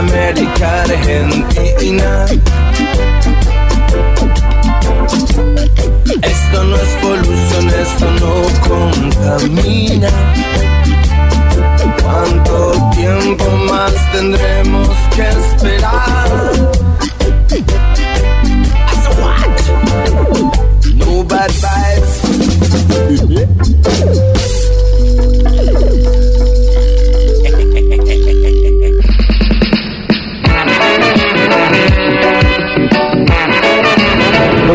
[0.01, 2.25] América Argentina.
[6.23, 8.33] Esto no es polución, esto no
[8.67, 10.09] contamina.
[12.03, 12.57] ¿Cuánto
[12.97, 16.31] tiempo más tendremos que esperar?
[20.95, 22.21] No bad vibes.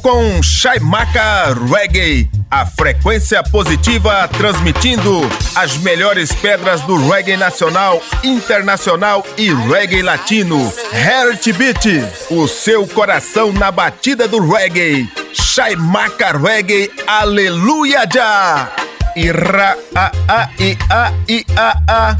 [0.00, 5.20] Com Chaimaca Reggae, a frequência positiva transmitindo
[5.54, 10.72] as melhores pedras do reggae nacional, internacional e reggae latino.
[10.92, 11.84] Heart Beat,
[12.30, 15.08] o seu coração na batida do reggae.
[15.32, 18.72] Chaimaca Reggae, aleluia já!
[19.14, 22.16] Ira a a i a i a a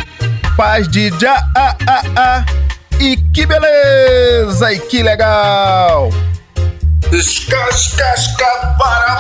[0.57, 2.45] paz de já a a a
[3.01, 6.11] e que beleza e que legal!
[7.11, 9.12] Escascasca para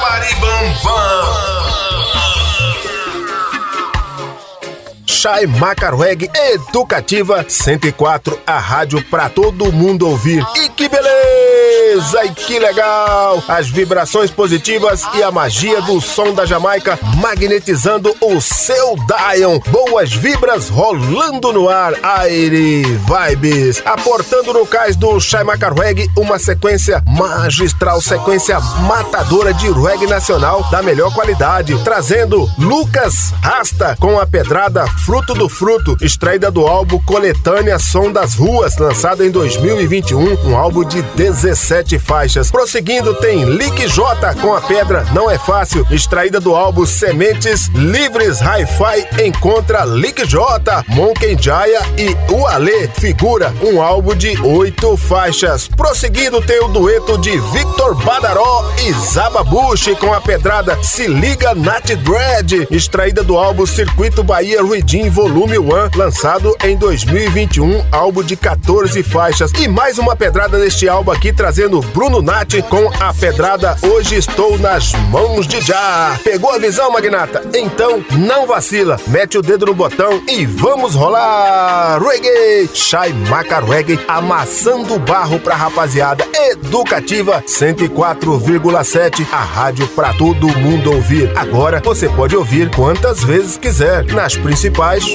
[5.12, 10.44] Chai Macarweg Educativa 104, a rádio pra todo mundo ouvir.
[10.56, 12.24] E que beleza!
[12.24, 13.40] E que legal!
[13.46, 19.60] As vibrações positivas e a magia do som da Jamaica magnetizando o seu Dion.
[19.68, 21.92] Boas vibras rolando no ar.
[22.02, 23.82] Aire Vibes.
[23.84, 30.82] Aportando no cais do Chai Macarweg uma sequência magistral, sequência matadora de reggae nacional da
[30.82, 31.78] melhor qualidade.
[31.84, 38.34] Trazendo Lucas Rasta com a pedrada Fruto do Fruto, extraída do álbum Coletânea Som das
[38.34, 42.52] Ruas, lançado em 2021, um álbum de 17 faixas.
[42.52, 48.40] Prosseguindo, tem Lick J com a pedra Não É Fácil, extraída do álbum Sementes Livres
[48.40, 55.66] Hi-Fi, encontra Lick J, Monkey Jaya e Uale Figura, um álbum de oito faixas.
[55.66, 61.90] Prosseguindo, tem o dueto de Victor Badaró e Zababush com a pedrada Se Liga Nat
[61.90, 64.62] Dread, extraída do álbum Circuito Bahia
[65.10, 69.50] Volume 1, lançado em 2021, álbum de 14 faixas.
[69.52, 74.58] E mais uma pedrada deste álbum aqui, trazendo Bruno Nat com a pedrada Hoje Estou
[74.58, 76.18] nas Mãos de Já.
[76.22, 77.42] Pegou a visão, Magnata?
[77.54, 81.98] Então não vacila, mete o dedo no botão e vamos rolar!
[82.02, 82.68] Reggae!
[82.74, 86.26] Shai Maca Reggae, amassando barro pra rapaziada.
[86.50, 91.32] Educativa 104,7, a rádio pra todo mundo ouvir.
[91.36, 94.71] Agora você pode ouvir quantas vezes quiser nas principais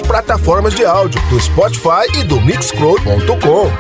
[0.08, 3.72] plataformas de áudio do Spotify e do Mixcloud.com.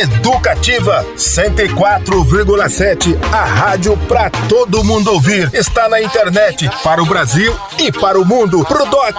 [0.00, 5.50] Educativa 104,7, a rádio pra todo mundo ouvir.
[5.54, 8.64] Está na internet para o Brasil e para o mundo.
[8.64, 9.14] Pro doc,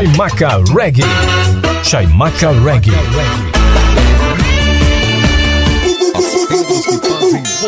[0.00, 1.04] Chaimaca Reggae.
[1.84, 2.90] Chaimaca Reggae.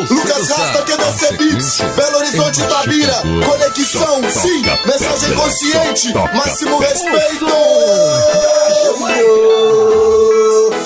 [0.09, 7.47] Lucas Rasta, QDC Beats, Belo Horizonte Tabira, Conexão, sim, mensagem consciente, máximo respeito.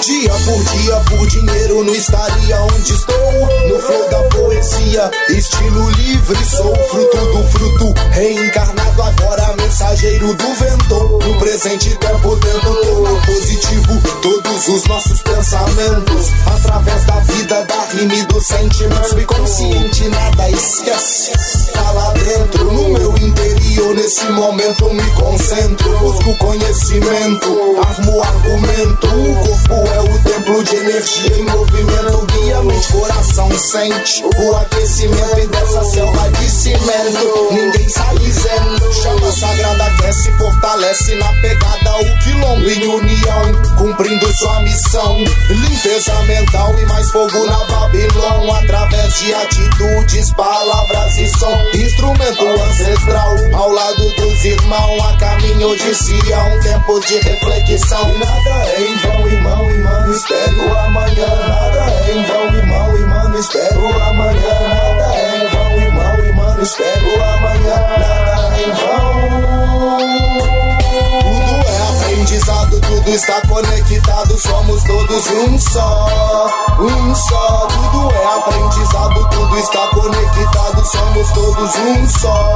[0.03, 3.17] Dia por dia, por dinheiro, não estaria onde estou.
[3.69, 11.19] No flow da poesia, estilo livre, sou fruto do fruto, reencarnado agora, mensageiro do vento.
[11.27, 18.15] No presente tempo, tendo todo positivo, todos os nossos pensamentos, através da vida, da rima
[18.15, 19.09] e dos sentimentos.
[19.09, 21.33] Subconsciente, nada esquece.
[21.73, 29.07] Tá lá dentro, no meu interior, nesse momento me concentro, busco conhecimento, armo argumento.
[29.07, 32.27] O corpo é o templo de energia em movimento.
[32.33, 37.49] Guia mente, coração sente o aquecimento dessa selva de cimento.
[37.53, 44.61] Ninguém sai dizendo, chama sagrada aquece, fortalece na pegada o quilombo em união, cumprindo sua
[44.61, 45.17] missão.
[45.49, 51.63] Limpeza mental e mais fogo na Babilão, através de atitudes, palavras e som.
[51.75, 58.19] Instrumento ancestral, ao lado dos irmãos, a caminho de Sião, tempos de reflexão.
[58.19, 61.27] Nada é em vão, irmão, e mano, espero amanhã.
[61.49, 64.55] Nada é em vão, irmão, e mano, espero amanhã.
[64.69, 67.77] Nada é em vão, irmão, e mano, espero amanhã.
[67.99, 69.56] Nada é em vão.
[73.07, 76.49] Está conectado, somos todos um só,
[76.81, 77.69] um só.
[77.69, 82.55] Tudo é aprendizado, tudo está conectado, somos todos um só.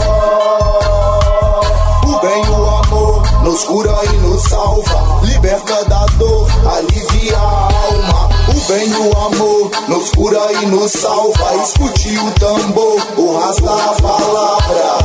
[2.04, 8.28] O bem o amor nos cura e nos salva, liberta da dor, alivia a alma.
[8.48, 11.54] O bem o amor nos cura e nos salva.
[11.62, 15.00] Escute o tambor, o rasta a palavra.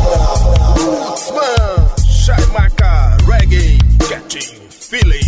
[1.34, 3.78] Man, Shaimaka Reggae,
[4.08, 5.25] getting feeling.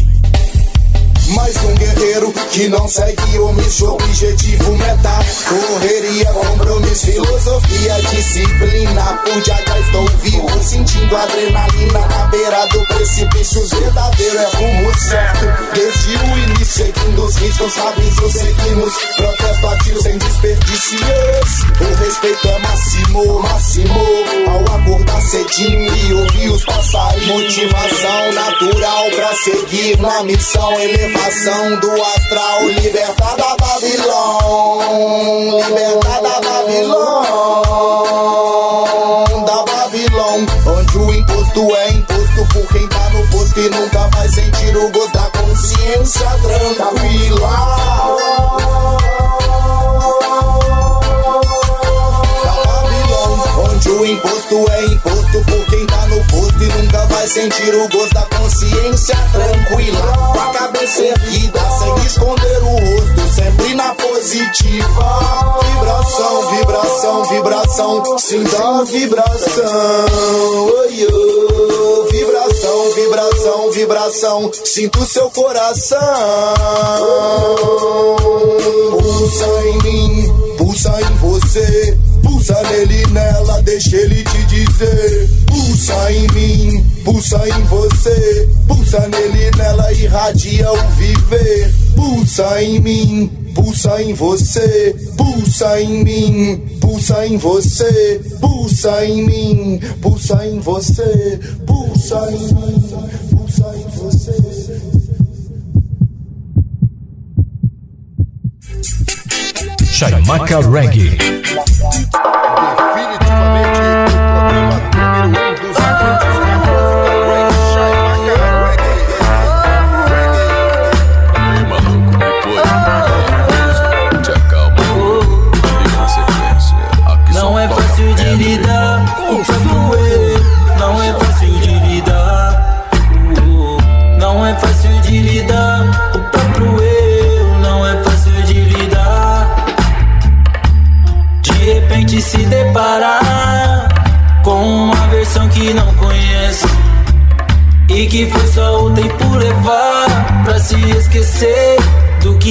[1.37, 5.19] Mais um guerreiro que não segue omisso, objetivo meta.
[5.47, 9.03] Correria, compromisso, filosofia, disciplina.
[9.23, 13.67] Por já já estou vivo, sentindo adrenalina na beira do precipício.
[13.67, 15.45] Verdadeiro é rumo certo.
[15.75, 18.93] Desde o início, seguindo os riscos, rápidos seguimos.
[19.15, 21.01] Protesto ativo sem desperdícios.
[21.79, 23.99] O respeito é máximo, máximo.
[24.47, 27.27] Ao acordar cedinho e ouvir os passarinhos.
[27.27, 30.73] Motivação natural pra seguir na missão.
[31.27, 32.69] Elevação do astral.
[32.69, 34.79] Libertar da Babilão.
[35.67, 37.25] Libertar da Babilão.
[39.45, 40.45] Da Babilão.
[40.65, 44.89] Onde o imposto é imposto por quem tá no posto e nunca vai sentir o
[44.89, 47.49] gosto da consciência tranquila.
[53.69, 55.96] Onde o imposto é imposto por quem tá
[56.37, 60.01] no posto e nunca vai sentir o gosto da consciência tranquila.
[60.33, 65.59] Com a cabeça erguida, sem esconder o rosto, sempre na positiva.
[65.73, 70.65] Vibração, vibração, vibração, sinta a vibração.
[70.65, 72.07] Oi, oh.
[72.11, 75.97] Vibração, vibração, vibração, sinto seu coração.
[78.91, 82.06] Pulsa em mim, pulsa em você.
[82.27, 85.29] Pulsa nele nela, deixa ele te dizer.
[85.45, 88.49] Pulsa em mim, pulsa em você.
[88.67, 91.73] Pulsa nele nela, irradia o viver.
[91.95, 94.93] Pulsa em mim, pulsa em você.
[95.15, 98.21] Pulsa em mim, pulsa em você.
[98.41, 101.39] Pulsa em mim, pulsa em você.
[101.65, 102.81] Pulsa em mim,
[103.31, 104.35] pulsa em você.
[109.85, 111.26] Chaimaca Reggae.
[111.91, 112.96] Te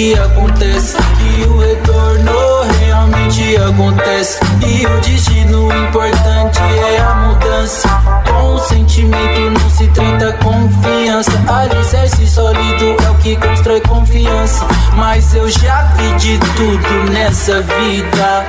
[0.07, 0.97] que acontece.
[0.97, 4.39] Que o retorno realmente acontece.
[4.65, 7.89] E o destino importante é a mudança.
[8.29, 11.33] Com o sentimento não se trata confiança.
[11.49, 14.65] Alicerce sólido é o que constrói confiança.
[14.95, 18.47] Mas eu já vi de tudo nessa vida.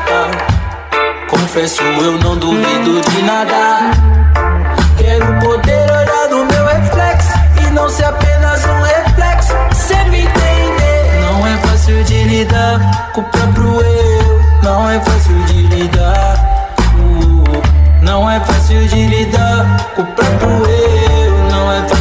[1.28, 3.92] Confesso, eu não duvido de nada.
[4.96, 7.34] Quero poder olhar no meu reflexo
[7.66, 8.37] e não ser apenas
[11.88, 14.42] fácil de lidar com o próprio eu.
[14.62, 16.76] Não é fácil de lidar.
[17.00, 21.50] uh, Não é fácil de lidar com o próprio eu.
[21.50, 21.97] Não é fácil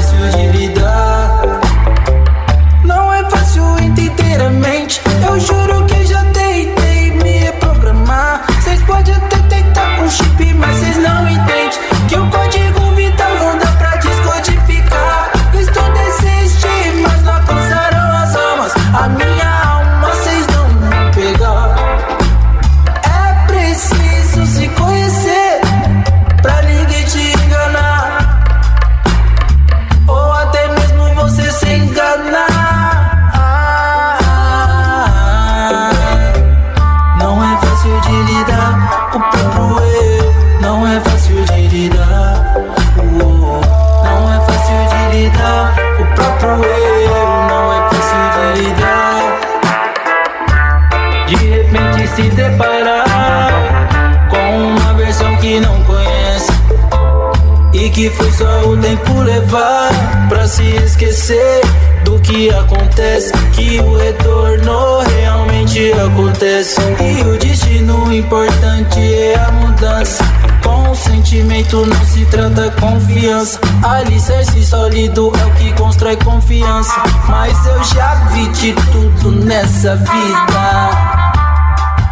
[63.77, 66.81] Que o retorno realmente acontece.
[66.81, 70.24] E o destino importante é a mudança.
[70.64, 73.61] Com sentimento não se trata confiança.
[73.83, 77.03] Alicerce sólido é o que constrói confiança.
[77.29, 80.91] Mas eu já vi de tudo nessa vida.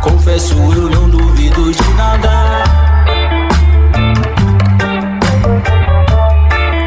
[0.03, 2.65] Confesso, eu não duvido de nada.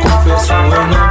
[0.03, 1.06] Confesso, eu não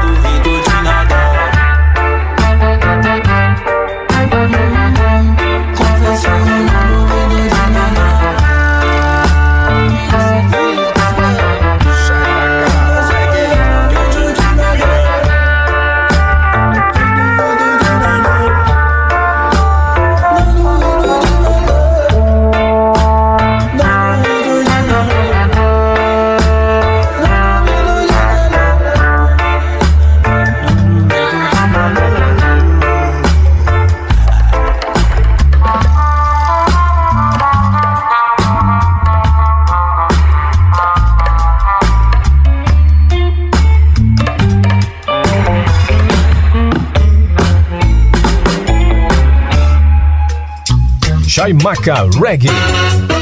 [51.46, 52.50] Chaimaca Reggae.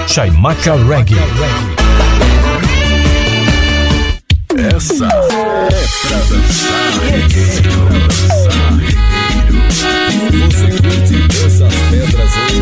[0.09, 1.19] Chaimaca Reggae.
[4.57, 7.85] Essa é pra dançar, regueiro.
[10.41, 12.54] Você curte essas pedras?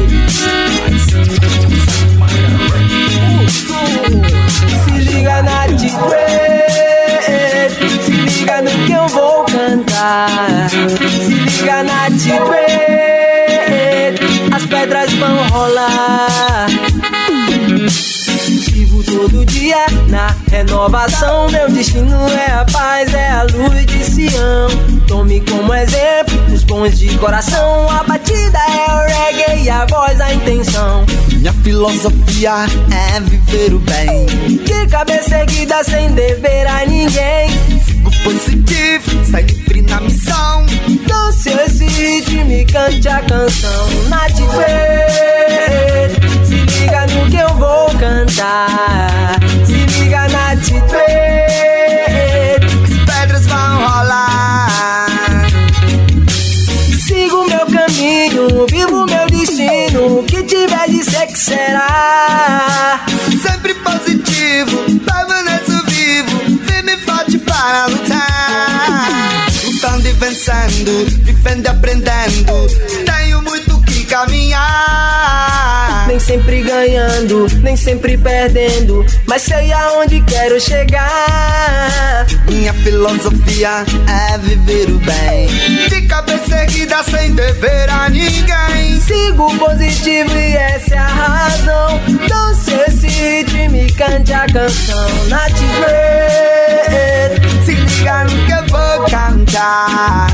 [20.73, 21.49] Na renovação.
[21.51, 24.69] Meu destino é a paz, é a luz de Sião.
[25.07, 27.89] Tome como exemplo os bons de coração.
[27.91, 31.05] A batida é o reggae e a voz a intenção.
[31.33, 34.27] Minha filosofia é viver o bem.
[34.47, 37.51] De cabeça erguida sem dever a ninguém.
[37.85, 40.65] Sigo positivo, sempre na missão.
[41.07, 43.87] Dance esse ritmo e cante a canção.
[44.09, 44.49] Native,
[46.45, 46.52] se
[46.83, 49.39] liga no que eu vou cantar.
[49.65, 50.81] Se liga na Native,
[52.85, 55.47] as pedras vão rolar.
[57.07, 60.19] Sigo meu caminho, vivo meu destino.
[60.19, 63.01] O que tiver de ser que será.
[63.43, 69.47] Sempre positivo, permaneço vivo, firme forte para lutar.
[69.65, 73.12] Lutando e vencendo, vivendo e aprendendo.
[74.23, 76.07] Caminhar.
[76.07, 79.05] Nem sempre ganhando, nem sempre perdendo.
[79.27, 82.25] Mas sei aonde quero chegar.
[82.47, 85.49] Minha filosofia é viver o bem.
[85.89, 89.01] De cabeça erguida sem dever a ninguém.
[89.01, 92.01] Sigo positivo e essa é a razão.
[92.29, 95.09] Dance esse ritmo e cante a canção.
[95.29, 95.67] Native,
[97.65, 100.29] se liga no que eu vou cantar.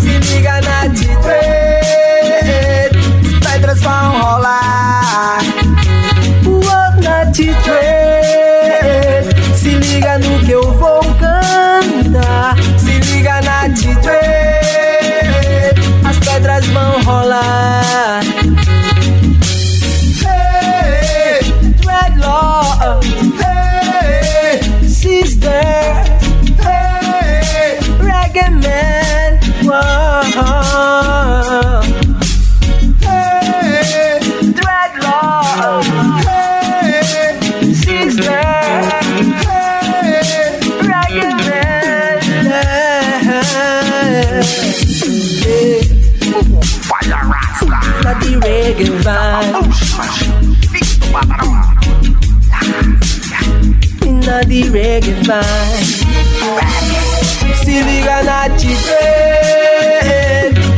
[0.00, 1.86] Se liga na Native,
[2.46, 2.55] as
[3.56, 5.38] pedras vão rolar.
[6.44, 7.54] Uou, Native,
[9.54, 12.54] se liga no que eu vou cantar.
[12.76, 14.10] Se liga na Native,
[16.04, 18.25] as pedras vão rolar.
[54.46, 56.06] The reggae vibe.
[57.64, 58.88] Se liga na TV,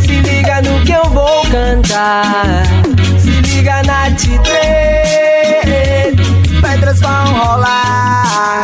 [0.01, 2.63] se liga no que eu vou cantar.
[3.19, 4.49] Se liga na TV,
[6.63, 8.63] Pedras vão rolar.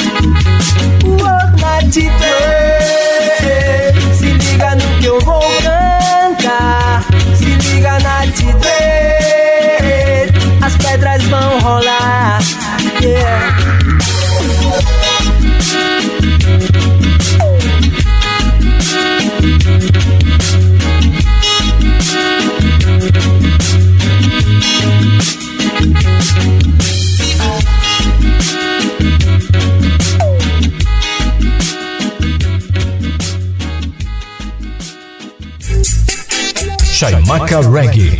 [37.04, 38.16] Chaimaca Reggae.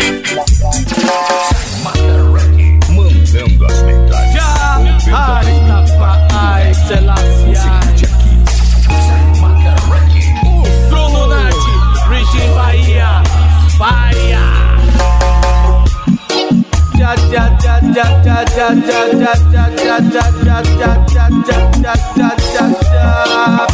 [2.90, 4.35] Mandando as metades.
[4.35, 4.78] Já,
[5.11, 7.55] ai, tapa, ai, Selassie,
[8.86, 10.35] Chaimaca Reggae.
[10.44, 13.23] O Frono Nath, Regime Bahia,
[13.78, 14.44] Bahia.
[16.98, 21.31] Ja, ja, ja, ja, ja, ja, ja, ja, ja, ja, ja, ja, ja, ja, ja,
[21.32, 23.74] ja, ja, ja, ja,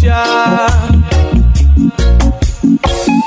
[0.00, 0.66] Jah.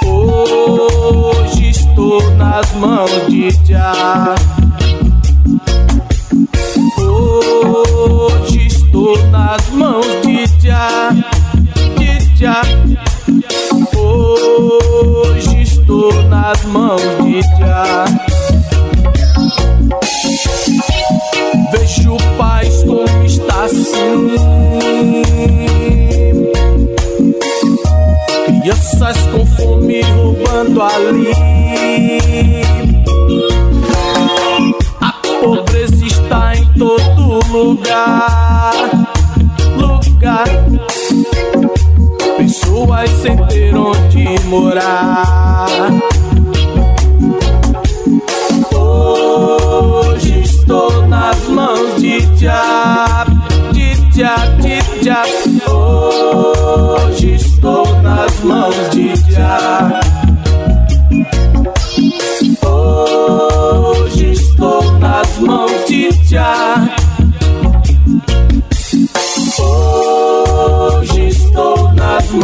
[0.03, 4.33] Hoje estou nas mãos de Jah.
[6.97, 11.11] Hoje estou nas mãos de Jah,
[11.99, 12.65] de.
[13.95, 18.05] Hoje estou nas mãos de Jah.
[21.71, 25.92] Vejo o país como está assim.
[28.63, 31.33] Crianças com fome roubando ali.
[35.01, 35.11] A
[35.41, 38.73] pobreza está em todo lugar.
[39.75, 40.47] Lugar.
[42.37, 45.67] Pessoas sem ter onde morar.
[48.73, 53.25] Hoje estou nas mãos de Jah,
[53.73, 55.42] de Jah, de Jah.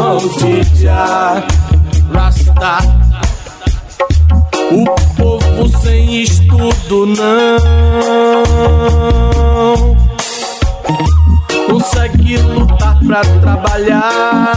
[0.10, 1.44] Nas mãos de Jah.
[2.11, 2.80] Rasta.
[4.72, 7.57] O povo sem estudo não
[11.68, 14.56] consegue lutar pra trabalhar.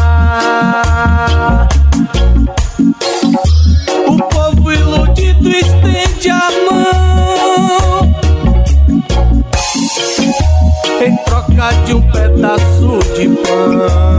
[4.06, 8.14] O povo iludido estende a mão
[11.04, 14.11] em troca de um pedaço de pão.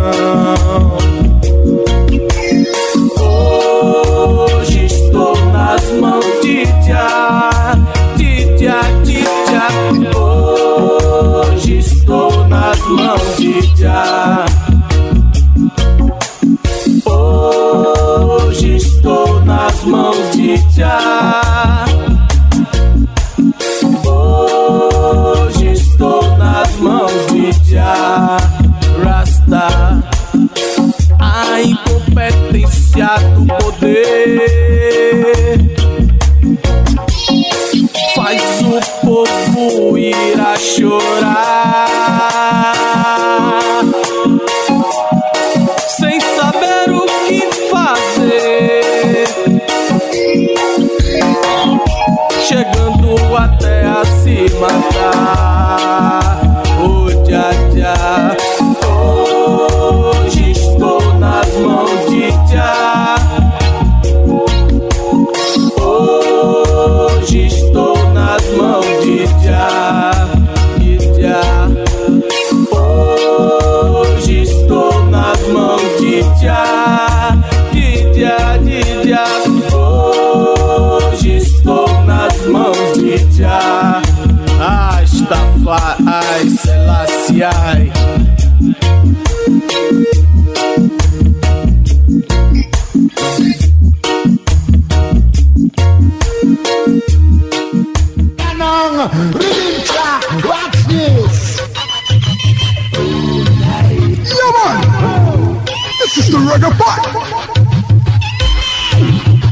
[106.53, 107.03] Reggae part!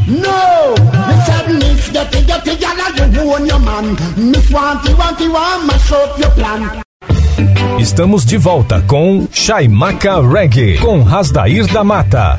[0.08, 0.76] No.
[1.48, 1.82] Miss.
[7.80, 12.38] Estamos de volta com Chaimaca Reggae, com Rasdair da Mata.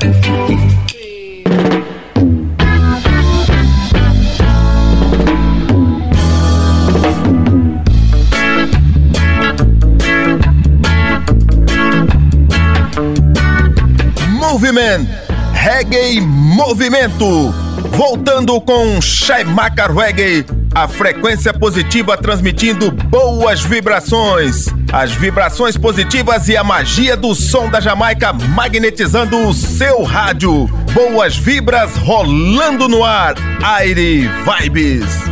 [14.63, 15.09] Movimento,
[15.51, 17.53] Reggae Movimento.
[17.91, 24.67] Voltando com Chaimaca Reggae, a frequência positiva transmitindo boas vibrações.
[24.89, 30.67] As vibrações positivas e a magia do som da Jamaica magnetizando o seu rádio.
[30.93, 33.35] Boas vibras rolando no ar.
[33.61, 35.23] Aire Vibes.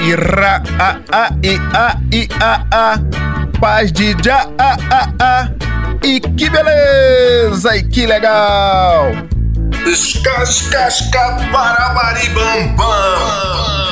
[0.00, 3.00] Ira a a i a i a a.
[3.60, 5.73] Paz de já a a a.
[6.04, 7.76] E que beleza!
[7.76, 9.10] E que legal!
[9.86, 13.83] Escascasca barabaribam bam.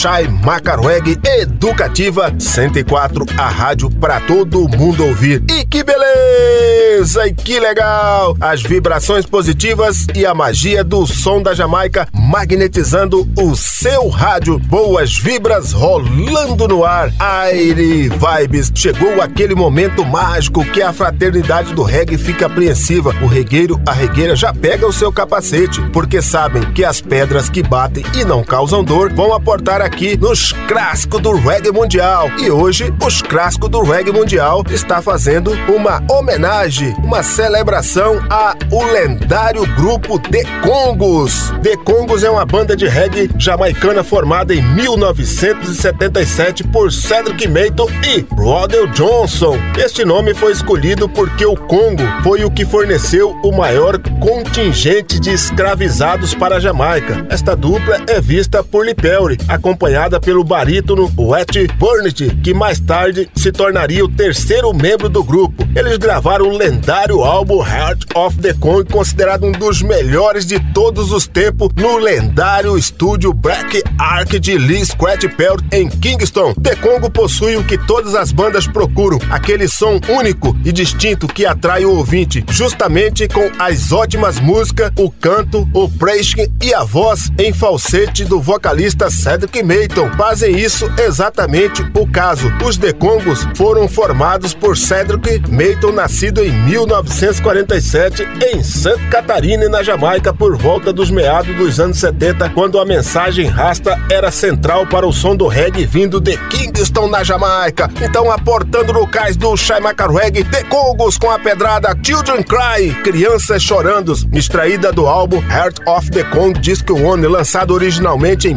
[0.00, 5.44] Chai Macarweg Educativa 104, a rádio para todo mundo ouvir.
[5.50, 7.26] E que beleza!
[7.26, 8.34] E que legal!
[8.40, 14.58] As vibrações positivas e a magia do som da Jamaica magnetizando o seu rádio.
[14.58, 17.12] Boas vibras rolando no ar.
[17.18, 18.72] Aire Vibes.
[18.74, 23.14] Chegou aquele momento mágico que a fraternidade do reggae fica apreensiva.
[23.20, 27.62] O regueiro, a regueira já pega o seu capacete, porque sabem que as pedras que
[27.62, 32.30] batem e não causam dor vão aportar aqui nos clássicos do reggae mundial.
[32.38, 38.84] E hoje, os clássicos do reggae mundial está fazendo uma homenagem, uma celebração a o
[38.84, 41.52] lendário grupo The Congos.
[41.62, 48.24] The Congos é uma banda de reggae jamaicana formada em 1977 por Cedric Mayton e
[48.34, 49.56] Rodel Johnson.
[49.76, 55.30] Este nome foi escolhido porque o Congo foi o que forneceu o maior contingente de
[55.30, 57.26] escravizados para a Jamaica.
[57.28, 59.38] Esta dupla é vista por Lee Perry,
[59.80, 65.66] acompanhada pelo barítono Wet Burnett, que mais tarde se tornaria o terceiro membro do grupo.
[65.74, 71.12] Eles gravaram o lendário álbum Heart of the Kong, considerado um dos melhores de todos
[71.12, 76.52] os tempos no lendário estúdio Black Ark de Lee Scratch Perry em Kingston.
[76.54, 81.46] The Congo possui o que todas as bandas procuram, aquele som único e distinto que
[81.46, 87.30] atrai o ouvinte, justamente com as ótimas músicas, o canto, o praising e a voz
[87.38, 90.10] em falsete do vocalista Cedric Mayton.
[90.16, 92.52] Fazem isso exatamente o caso.
[92.64, 99.80] Os The Congos foram formados por Cedric Mayton, nascido em 1947 em Santa Catarina, na
[99.80, 105.06] Jamaica, por volta dos meados dos anos 70, quando a mensagem rasta era central para
[105.06, 107.88] o som do reggae vindo de Kingston, na Jamaica.
[108.02, 113.62] Então, aportando no cais do Shaimaka Reggae, The Congos com a pedrada Children Cry, Crianças
[113.62, 118.54] Chorando, extraída do álbum Heart of the Kong Disc One, lançado originalmente em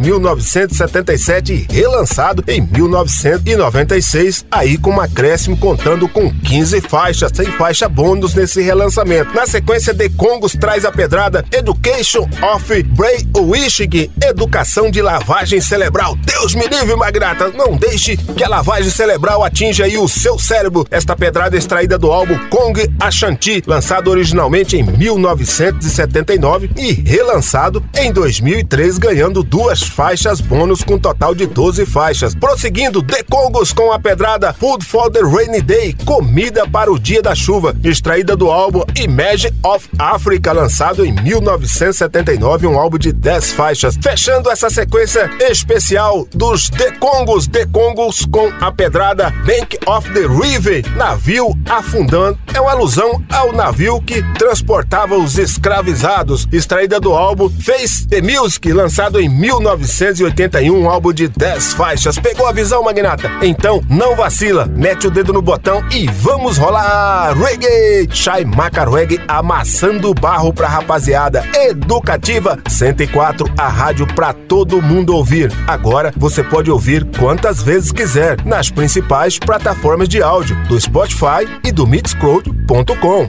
[1.04, 7.90] 1977 e relançado em 1996, aí com um acréscimo contando com 15 faixas, sem faixa
[7.90, 9.34] bônus nesse relançamento.
[9.34, 16.16] Na sequência, The Congos traz a pedrada Education of Bray Wishing, Educação de Lavagem Cerebral.
[16.16, 20.86] Deus me livre, Magrata, não deixe que a lavagem cerebral atinja aí o seu cérebro.
[20.90, 28.12] Esta pedrada é extraída do álbum Kong Ashanti, lançado originalmente em 1979 e relançado em
[28.12, 32.36] 2003, ganhando duas faixas bônus com total de 12 faixas.
[32.36, 37.22] Prosseguindo, The Congos com a pedrada Food for the Rainy Day, Comida para o Dia
[37.22, 43.53] da Chuva, extraída do álbum Image of Africa, lançado em 1979, um álbum de 10
[43.53, 43.98] faixas.
[44.02, 50.28] Fechando essa sequência especial dos The Congos, The Congos com a pedrada Bank of the
[50.28, 52.38] River, navio afundando.
[52.53, 58.72] É uma alusão ao navio que transportava os escravizados, extraída do álbum Face the Music,
[58.72, 62.19] lançado em 1981, um álbum de 10 faixas.
[62.19, 63.31] Pegou a visão, magnata?
[63.41, 67.34] Então não vacila, mete o dedo no botão e vamos rolar!
[67.38, 68.10] Reggae!
[68.11, 71.43] Shai Maca Reggae amassando barro pra rapaziada.
[71.55, 75.51] Educativa 104, a rádio pra todo mundo ouvir.
[75.68, 81.72] Agora você pode ouvir quantas vezes quiser nas principais plataformas de áudio do Spotify e
[81.72, 83.26] do Mixcloud.com.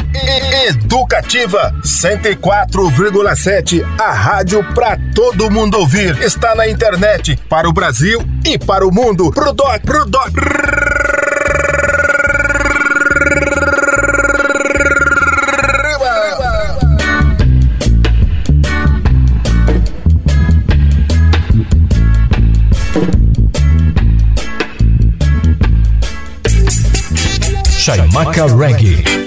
[0.69, 6.21] Educativa 104,7, a rádio pra todo mundo ouvir.
[6.21, 9.31] Está na internet para o Brasil e para o mundo.
[9.31, 10.31] Pro doc, pro doc.
[27.85, 29.24] Shaimaka Reggae.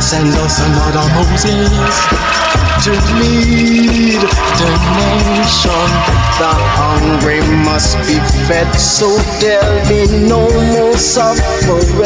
[0.00, 2.47] Send us another Moses
[2.84, 4.20] to lead
[4.60, 5.88] the nation.
[6.38, 9.08] The hungry must be fed, so
[9.40, 11.98] there'll be no more separation.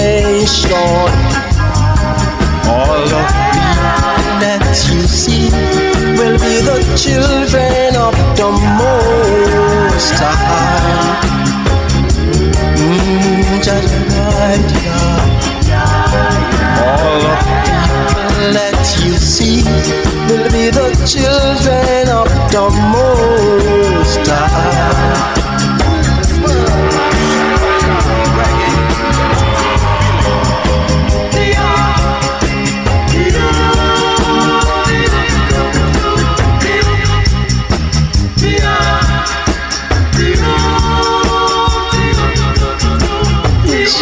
[2.64, 3.28] All of
[4.40, 5.50] that you see
[6.16, 8.50] will be the children of the
[8.80, 11.20] Most High.
[12.78, 13.82] Mm, Jah.
[16.82, 17.62] All of
[18.54, 19.41] that you see
[20.52, 25.32] be the children of the Most High.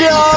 [0.00, 0.29] Georgia,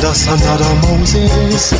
[0.00, 1.76] Send us another Moses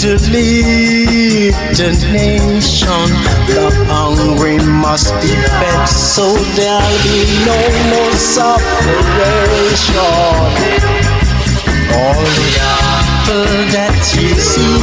[0.00, 3.08] to lead the nation.
[3.50, 7.58] The hungry must be fed, so there'll be no
[7.90, 8.62] more separation.
[11.98, 12.46] All the
[13.26, 14.78] people that you see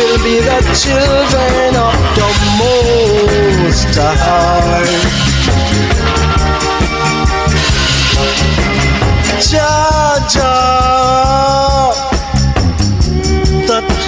[0.00, 5.27] will be the children of the Most High.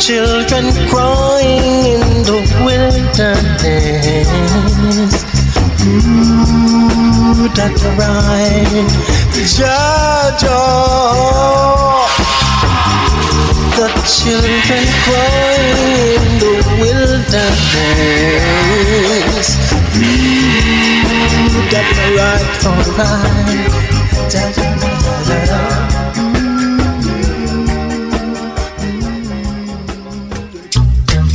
[0.00, 4.30] Children crying in the wilderness.
[5.84, 7.48] Ooh,
[7.98, 8.88] right,
[9.44, 12.08] Jah Jah,
[13.76, 17.48] the children crying in the wilderness.
[20.00, 23.99] Ooh, that's right, alright.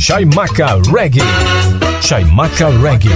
[0.06, 1.26] Chaimaca Reggae.
[2.00, 3.10] Chaimaca Reggae.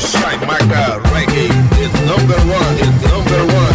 [0.00, 1.48] Chaimaca Reggae
[1.82, 3.69] is number one, is number one.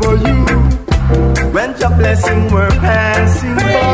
[0.00, 0.36] for you
[1.52, 3.89] when your blessings were passing by.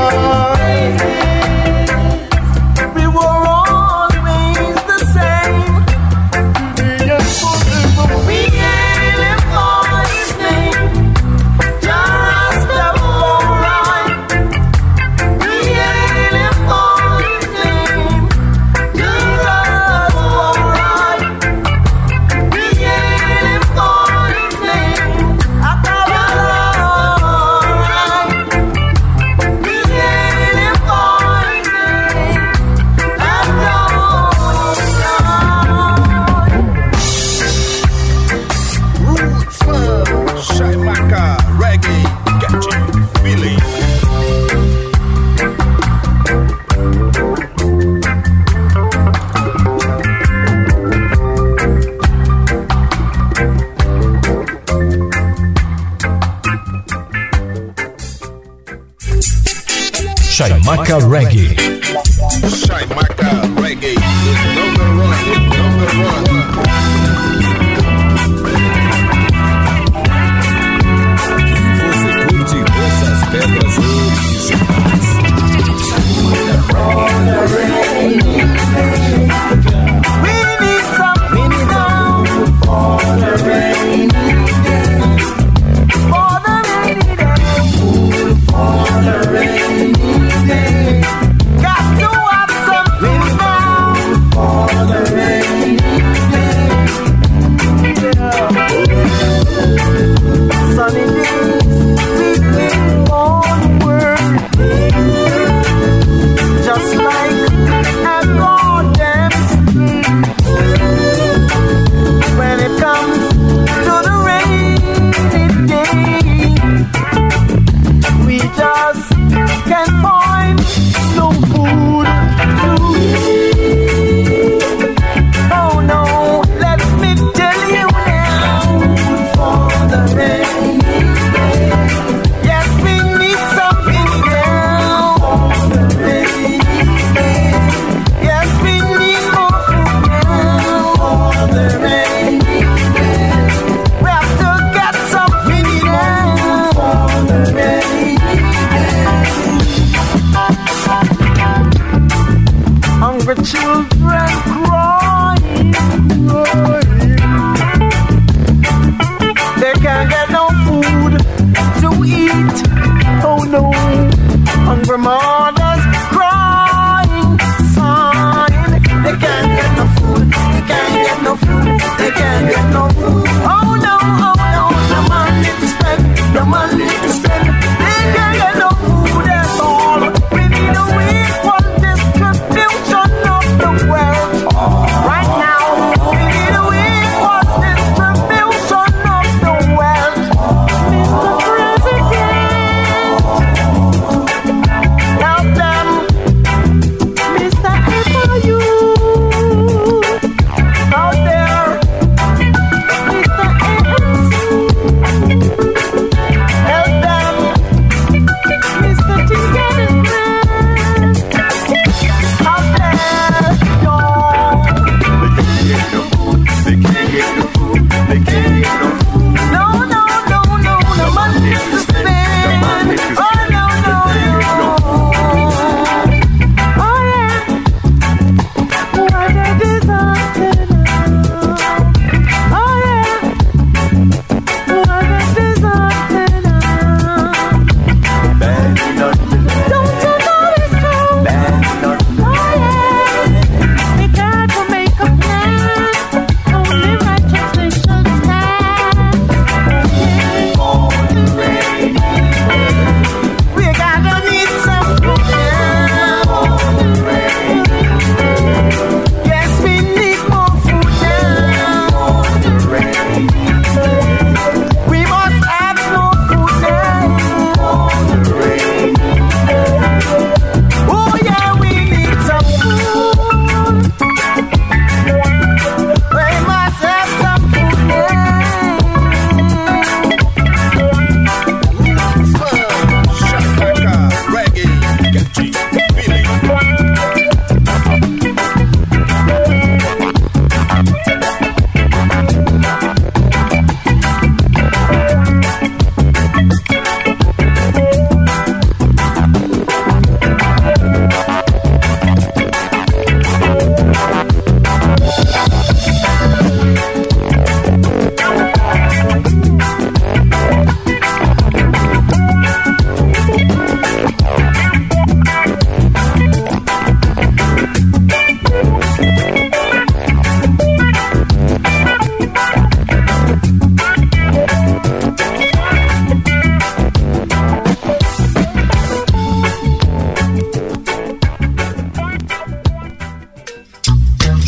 [60.94, 61.65] Reggae.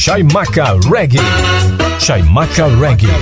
[0.09, 1.21] Chaimaca Reggae.
[2.01, 3.13] Chaimaca Reggae.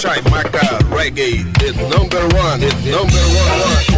[0.00, 3.94] Chaimaca Reggae, the number one, the number one.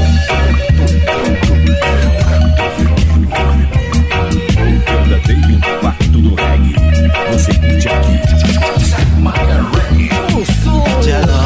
[4.84, 6.74] verdadeiro impacto do reggae.
[7.32, 8.20] Você curte aqui.
[8.84, 10.10] Chaimaca Reggae.
[11.16, 11.45] the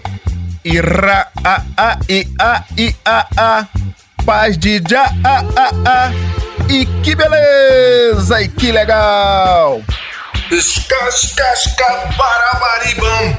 [0.63, 3.67] Ira a a i a i a a
[4.23, 6.11] paz de já a a a
[6.69, 9.81] e que beleza e que legal.
[10.51, 13.37] Escascasca barabaribam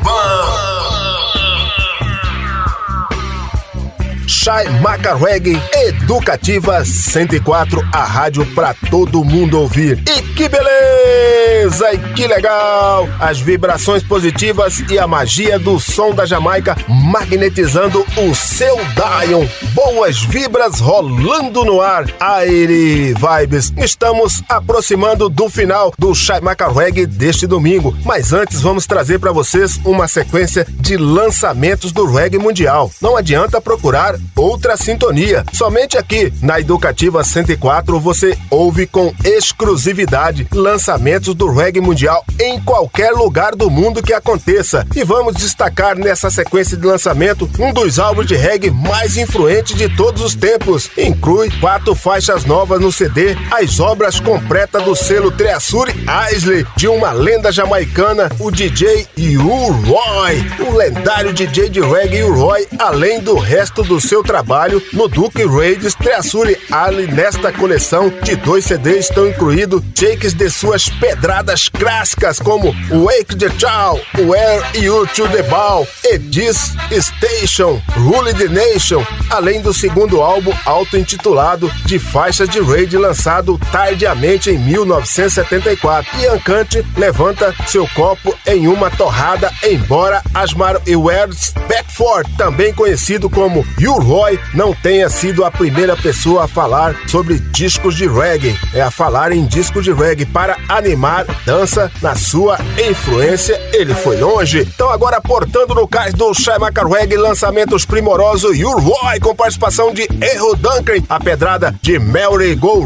[4.27, 10.03] Chai Maca Reggae Educativa 104, a rádio pra todo mundo ouvir.
[10.09, 11.52] E que beleza!
[11.63, 13.09] E que legal!
[13.21, 19.47] As vibrações positivas e a magia do som da Jamaica magnetizando o seu Dion.
[19.73, 22.07] Boas vibras rolando no ar.
[22.19, 23.73] Aire Vibes.
[23.77, 29.31] Estamos aproximando do final do Chai Maca Reggae deste domingo, mas antes vamos trazer para
[29.31, 32.91] vocês uma sequência de lançamentos do reggae mundial.
[33.01, 35.45] Não adianta procurar outra sintonia.
[35.53, 43.11] Somente aqui na Educativa 104 você ouve com exclusividade lançamentos do reggae mundial em qualquer
[43.13, 44.87] lugar do mundo que aconteça.
[44.95, 49.89] E vamos destacar nessa sequência de lançamento um dos álbuns de reggae mais influentes de
[49.97, 50.91] todos os tempos.
[50.97, 55.93] Inclui quatro faixas novas no CD, as obras completas do selo Treasure
[56.33, 59.07] Isley, de uma lenda jamaicana, o DJ
[59.37, 65.45] Roy, o lendário DJ de reggae Roy, além do resto do seu trabalho no Duke
[65.45, 67.07] Raids Treasure Ali.
[67.07, 73.49] Nesta coleção de dois CDs estão incluídos takes de suas pedradas clássicas como Wake the
[73.51, 80.21] Child, Where You to the Ball e This Station, Rule the Nation, além do segundo
[80.21, 86.21] álbum auto-intitulado de faixas de raid lançado tardiamente em 1974.
[86.21, 93.67] Ian Cante levanta seu copo em uma torrada, embora Asmar Ewers Beckford, também conhecido como
[93.79, 98.81] You Roy, não tenha sido a primeira pessoa a falar sobre discos de reggae, é
[98.81, 103.61] a falar em discos de reggae para animar dança na sua influência.
[103.73, 104.61] Ele foi longe.
[104.61, 110.03] Então agora portando no cais do Shaimaka Reggae, lançamentos primoroso You Roy com participação de
[110.21, 112.83] Erro Duncan, a pedrada de Mary Go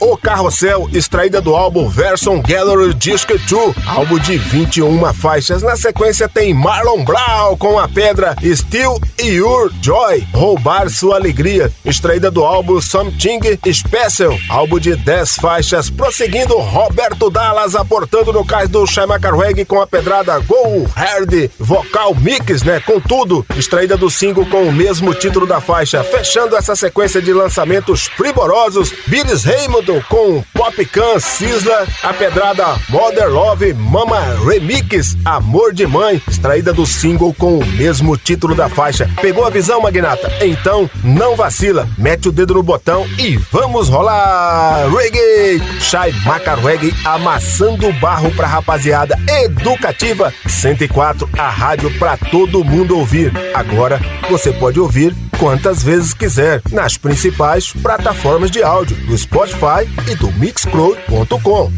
[0.00, 5.62] o Carrossel, extraída do álbum Version Gallery Disc 2, álbum de 21 faixas.
[5.62, 12.30] Na sequência tem Marlon Brown com a pedra Still Your Joy, Roubar Sua Alegria, extraída
[12.30, 13.40] do álbum Something
[13.72, 15.90] Special, álbum de 10 faixas.
[15.90, 22.14] Prosseguindo, Roberto Dallas aportando no cais do Shaimaka Reggae com a pedrada Go Hard, vocal
[22.14, 22.80] mix, né?
[22.80, 26.02] Com tudo, extraída do single com o mesmo título da faixa.
[26.02, 33.28] Fechando essa sequência de lançamentos primorosos, Billis Raymond com Pop Can Sisla, a pedrada Mother
[33.28, 39.08] Love Mama Remix, Amor de Mãe, extraída do single com o mesmo título da faixa.
[39.20, 40.32] Pegou a visão, Magnata?
[40.40, 44.88] Então não vacila, mete o dedo no botão e vamos rolar!
[44.90, 45.62] Reggae!
[45.80, 52.98] Shai Maca Reggae amassando o barro pra rapaziada educativa 104, a rádio pra todo mundo
[52.98, 53.32] ouvir.
[53.54, 60.14] Agora você pode ouvir quantas vezes quiser nas principais plataformas de áudio do Spotify e
[60.14, 61.72] do Mixcloud.com.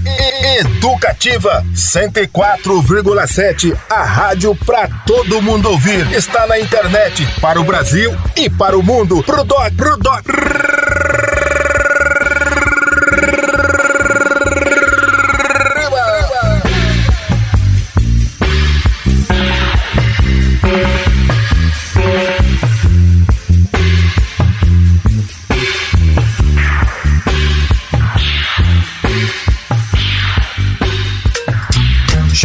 [0.60, 6.10] Educativa 104,7, a rádio pra todo mundo ouvir.
[6.12, 9.22] Está na internet para o Brasil e para o mundo.
[9.22, 10.24] Pro doc, pro doc.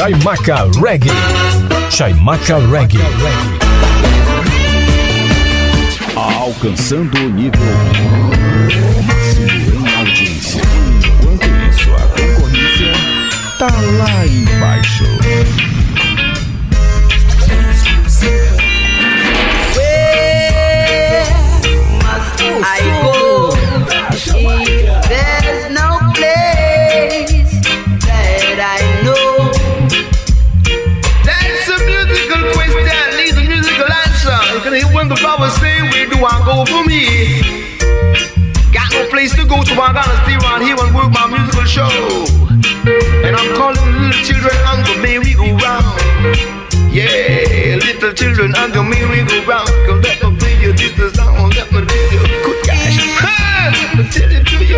[0.02, 1.12] Chaimaca Reggae.
[1.92, 2.98] Chaimaca Reggae.
[6.16, 7.62] Alcançando o nível
[9.06, 10.62] máximo em audiência.
[11.06, 12.94] Enquanto isso, a concorrência
[13.60, 13.70] tá
[14.00, 15.06] lá embaixo.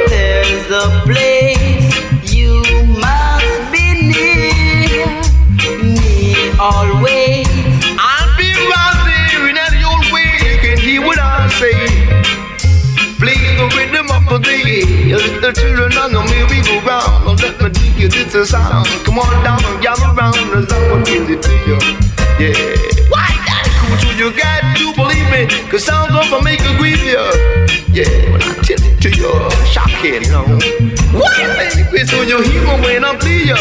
[0.09, 1.89] There's a place
[2.33, 2.63] you
[2.99, 5.07] must be near
[5.81, 7.47] me always.
[7.97, 10.29] I'll be right there in that old way.
[10.49, 11.77] You can hear what I say.
[13.19, 15.07] Play the rhythm of beautiful day.
[15.07, 17.25] You little children on the merry go round.
[17.25, 18.87] Don't let me dig you this a sound.
[19.05, 20.35] Come on down and gather round.
[20.35, 21.77] There's someone gives it to you.
[22.39, 22.53] Yeah.
[23.09, 24.31] Why that cool to you?
[24.31, 25.69] Got to believe me.
[25.69, 27.72] Cause sounds gonna make you grieve you.
[27.93, 29.29] Yeah, when I tell it to you,
[29.69, 30.57] shocking, you know.
[30.57, 32.01] Baby?
[32.07, 33.55] So you hear me when I play you.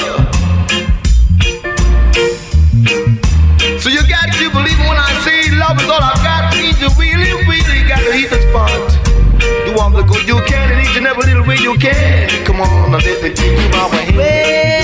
[3.78, 6.56] So you got to believe when I say love is all I got.
[6.56, 8.72] Means you really, really got to hit the spot.
[9.66, 12.30] Do all the good you can in each and every little way you can.
[12.46, 14.81] Come on, now let me take you my way.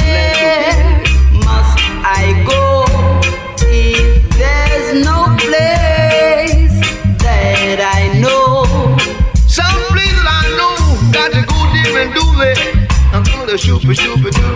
[13.57, 14.53] Shoot me, shoot me, tell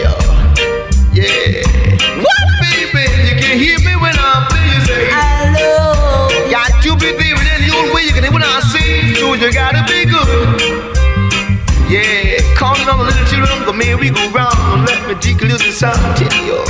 [0.00, 0.12] ya.
[1.12, 1.60] Yeah.
[2.24, 3.04] What, baby?
[3.28, 5.12] You can hear me when I play you say.
[5.12, 6.30] Hello.
[6.50, 9.14] Got to be there in the way you can hear when I sing.
[9.16, 10.28] So you gotta be good.
[11.92, 12.40] Yeah.
[12.56, 14.86] Calling on the little children, the merry go round.
[14.88, 16.00] Let me take a little sound.
[16.16, 16.64] Tell you.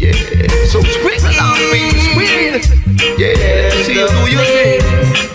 [0.00, 0.16] Yeah.
[0.72, 2.00] So scream it out, baby.
[2.00, 2.64] Scream it.
[3.20, 3.70] Yeah.
[3.84, 4.80] See you do your thing.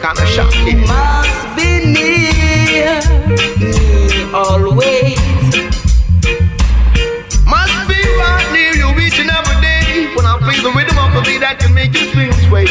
[0.01, 1.50] Kinda shocking.
[4.33, 5.19] Always.
[7.45, 10.13] Must be right near you each and every day.
[10.15, 12.67] When I play the rhythm of the beat that can make you swing sway.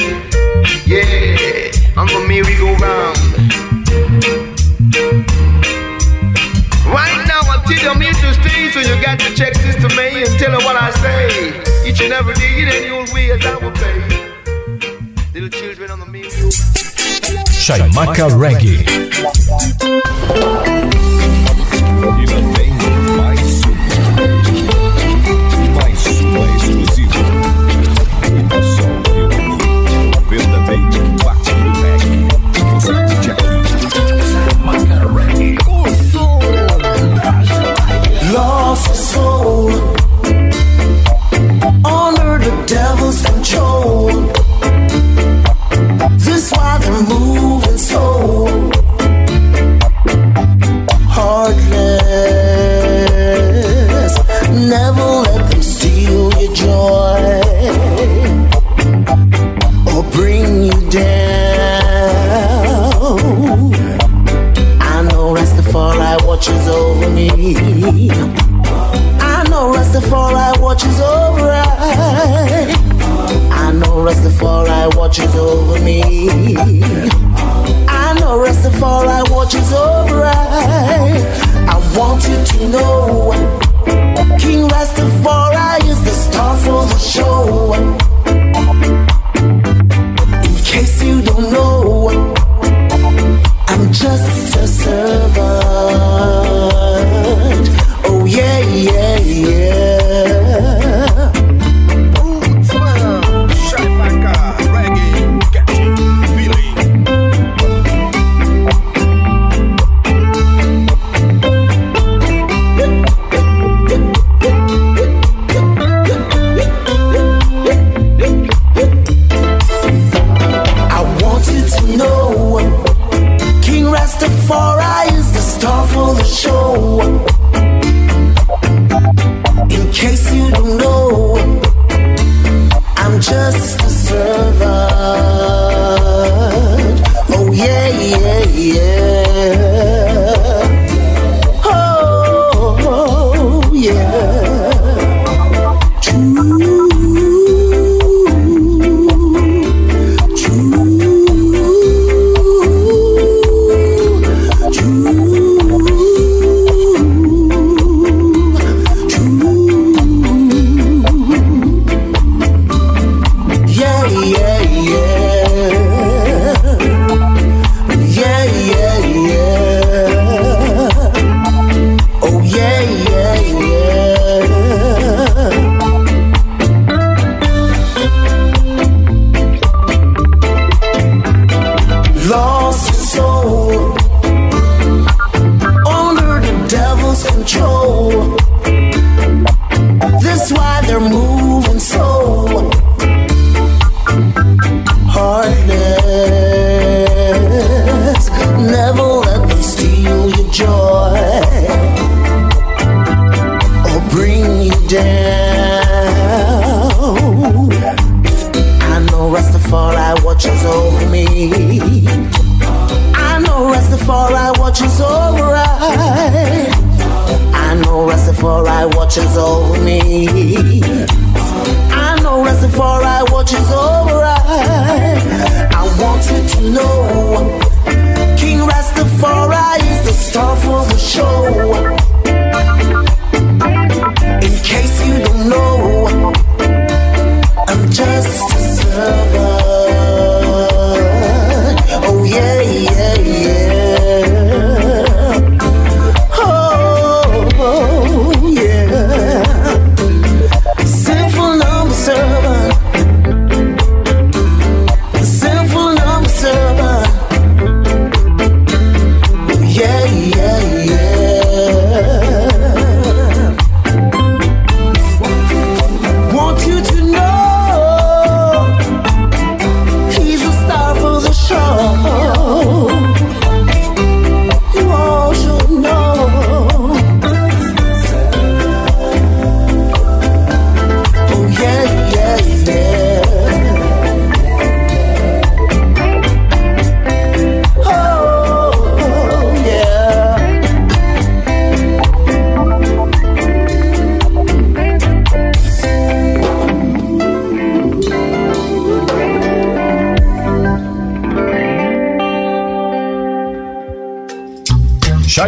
[0.87, 3.19] Yeah, I'm the merry-go-round.
[6.87, 9.77] Right now I tell you I'm here to stay, so you got to check this
[9.77, 11.63] to me and tell her what I say.
[11.89, 14.01] Each and every day, in any old way as I will play.
[15.35, 16.53] Little children on the merry-go-round.
[17.61, 18.81] Chaimaca Reggae.
[22.19, 22.60] E lá
[75.21, 76.03] watches over me.
[77.89, 81.23] I know Rastafari watches over I.
[81.69, 83.33] I want you to know
[84.39, 85.50] King Rastafari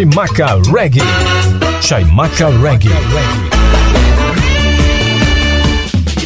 [0.03, 1.01] Chaimaca Reggae.
[1.81, 2.91] Chaimaca Reggae.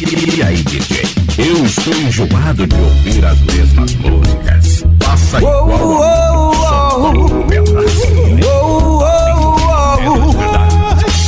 [0.01, 1.05] E aí, DJ?
[1.37, 4.83] Eu estou enjoado de ouvir as mesmas músicas.
[4.99, 5.67] Faça igual.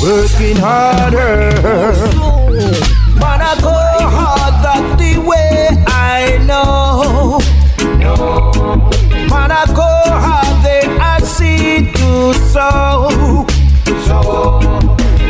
[0.02, 2.19] Working harder.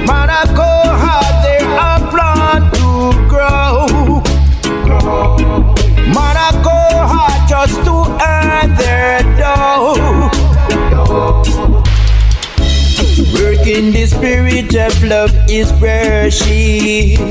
[0.07, 0.71] Man, I go
[1.03, 2.89] hard, then I plan to
[3.27, 4.23] grow.
[6.41, 6.79] I go
[7.11, 10.29] hard just to earn their dough.
[13.33, 17.27] Working the spirit of love is worship.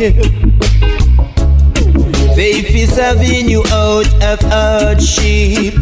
[2.37, 5.75] Faith is having you out of hardship.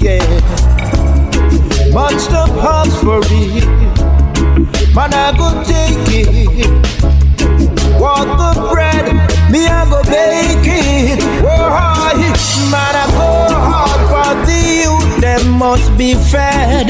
[0.00, 0.67] Yeah.
[1.92, 3.64] Man, stop ask for it.
[4.94, 6.68] Man, I go take it.
[8.00, 9.06] Want the bread,
[9.50, 11.22] me I go bake it.
[11.42, 12.14] Why?
[12.70, 16.86] Man, I go hard for the youth, them must be fed.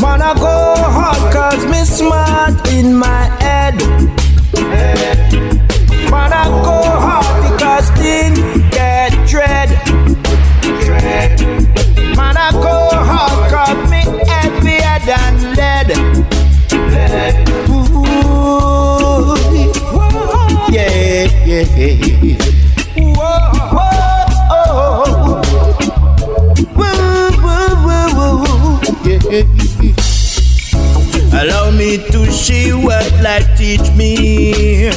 [0.00, 3.74] Man, I go hard cause me smart in my head.
[6.10, 8.57] Man, I go hard because thing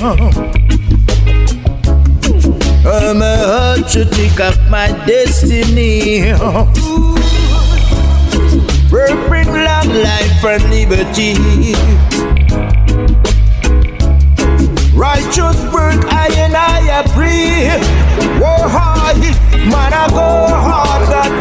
[0.04, 0.18] I'm
[3.22, 6.34] a heart to think of my destiny.
[8.92, 11.36] Work bring long life and liberty.
[14.98, 17.70] Righteous work I and I pray.
[18.40, 19.18] Whoa, hard,
[19.70, 21.41] man, I go hard,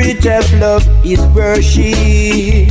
[0.00, 2.70] spirit of love is worship.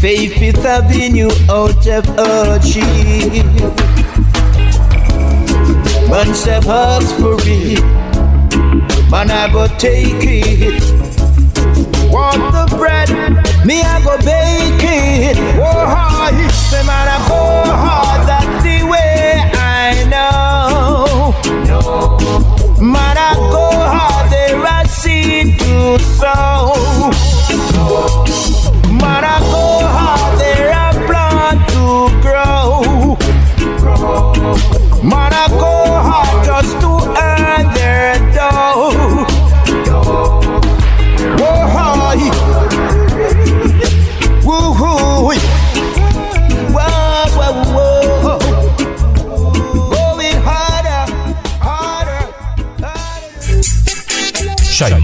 [0.00, 2.82] Faith is having you out of hardship.
[6.10, 7.82] Man step ask for it,
[9.10, 10.82] man I go take it.
[12.10, 13.08] Want the bread,
[13.64, 15.36] me I go bake it.
[15.38, 17.41] Oh, Whoa, hard, say man I go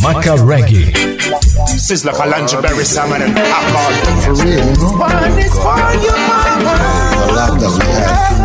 [0.00, 0.94] Jamaica Reggae.
[1.66, 4.92] Sizzle is like a lingerie salmon and apple For real, you know?
[4.96, 6.74] One is for you, mama.
[7.18, 8.38] The love that we have.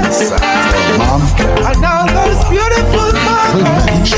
[0.97, 1.21] Mom.
[1.63, 4.09] And all those beautiful mamas.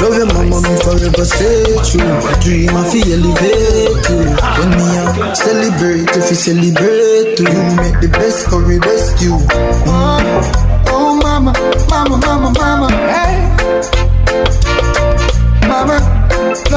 [0.00, 2.02] Love your mama, oh, me forever stay true.
[2.02, 4.20] A dream I feel elevate you.
[4.58, 7.44] When me out, celebrate if you celebrate too.
[7.44, 9.36] You make the best for the rescue.
[9.36, 9.84] Mm.
[9.86, 11.52] Oh, oh, mama,
[11.88, 13.03] mama, mama, mama.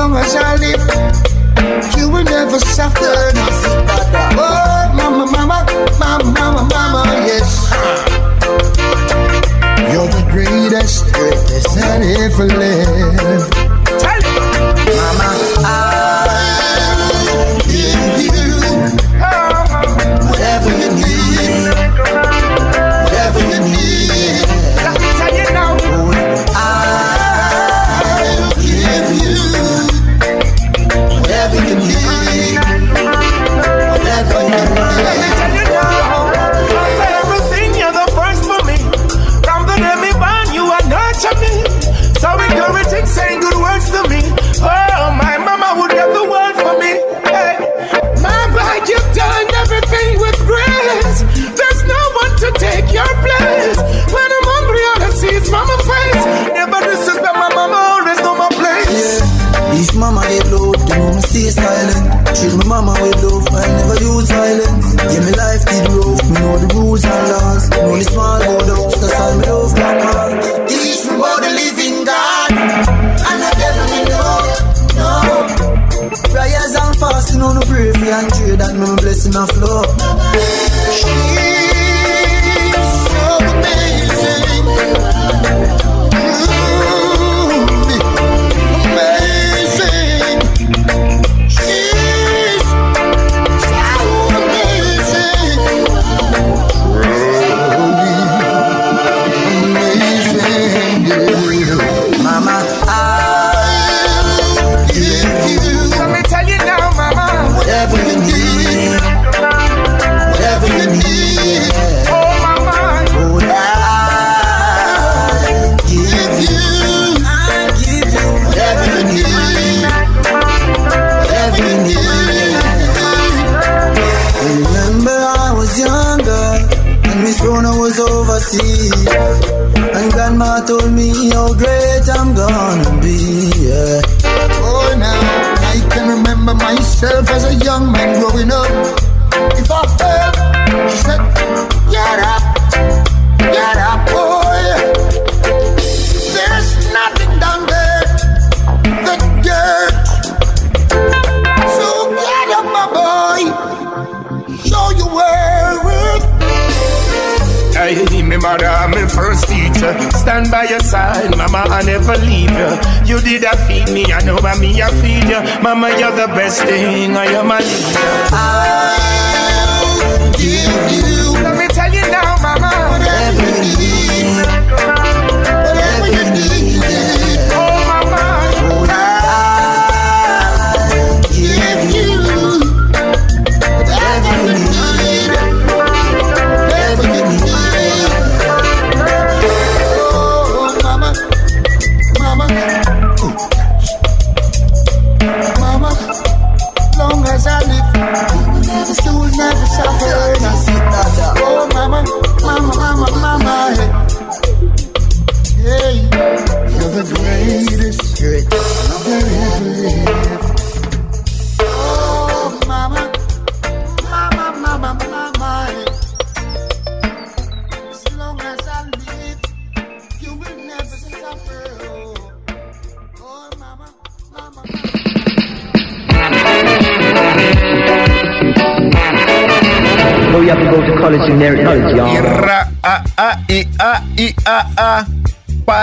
[0.09, 3.31] long as I live, you will never suffer.
[4.39, 5.65] Oh, mama, mama,
[5.99, 7.71] mama, mama, mama, yes.
[9.91, 13.56] You're the greatest, greatest that ever lived.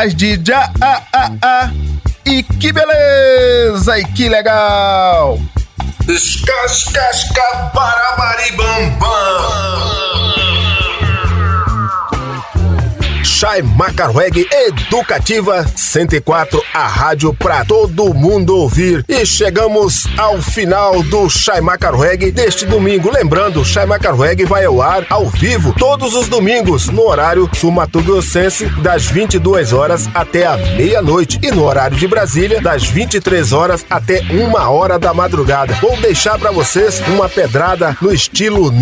[0.04, 1.70] mais de já a ah, a ah, a ah.
[2.26, 5.38] e que beleza e que legal.
[6.06, 8.16] Escascasca para
[8.98, 10.13] bam!
[13.44, 19.04] Shai Macarweg Educativa 104, a rádio pra todo mundo ouvir.
[19.06, 23.12] E chegamos ao final do Shai Macarweg deste domingo.
[23.12, 29.04] Lembrando, Shai Macarweg vai ao ar ao vivo todos os domingos no horário sul-mato-grossense das
[29.04, 34.70] 22 horas até a meia-noite e no horário de Brasília das 23 horas até uma
[34.70, 35.74] hora da madrugada.
[35.82, 38.72] Vou deixar para vocês uma pedrada no estilo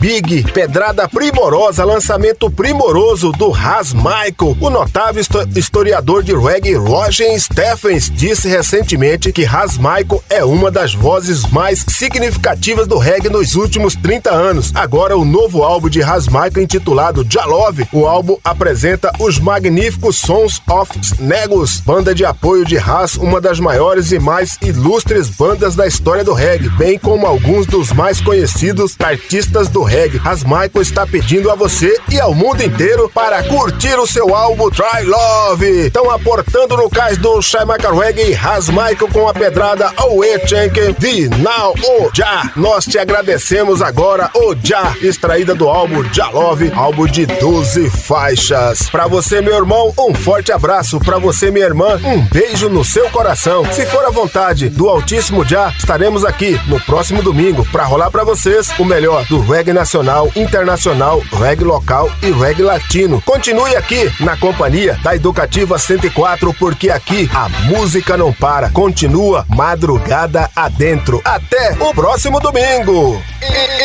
[0.00, 3.52] Big, pedrada primorosa, lançamento primoroso do
[3.92, 4.56] Michael.
[4.60, 10.70] O notável histo historiador de reggae Roger Stephens disse recentemente que Has Michael é uma
[10.70, 14.72] das vozes mais significativas do reggae nos últimos 30 anos.
[14.74, 17.86] Agora o novo álbum de Has Michael intitulado Jalove.
[17.92, 23.60] O álbum apresenta os magníficos Sons of Negus, banda de apoio de Has, uma das
[23.60, 28.94] maiores e mais ilustres bandas da história do reggae, bem como alguns dos mais conhecidos
[28.98, 30.20] artistas do reggae.
[30.24, 33.71] Has Michael está pedindo a você e ao mundo inteiro para curtir
[34.02, 35.86] o seu álbum Try Love.
[35.86, 40.92] Estão aportando no cais do Shai Michael Reggae, Has Michael com a pedrada Oe Chenke
[40.98, 42.50] de Now O Já.
[42.56, 48.88] Nós te agradecemos agora, O Já, extraída do álbum Já Love, álbum de 12 faixas.
[48.90, 50.98] Para você, meu irmão, um forte abraço.
[50.98, 53.64] Para você, minha irmã, um beijo no seu coração.
[53.72, 58.24] Se for a vontade do Altíssimo Já, estaremos aqui no próximo domingo para rolar para
[58.24, 63.22] vocês o melhor do reggae nacional, internacional, reggae local e reggae latino.
[63.24, 68.70] Continue aqui na companhia da Educativa 104, porque aqui a música não para.
[68.70, 71.20] Continua madrugada adentro.
[71.24, 73.22] Até o próximo domingo.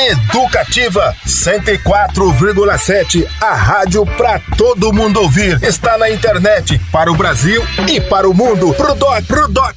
[0.10, 5.62] Educativa 104,7, a rádio para todo mundo ouvir.
[5.64, 8.74] Está na internet para o Brasil e para o mundo.
[8.74, 9.76] Pro doc, pro doc.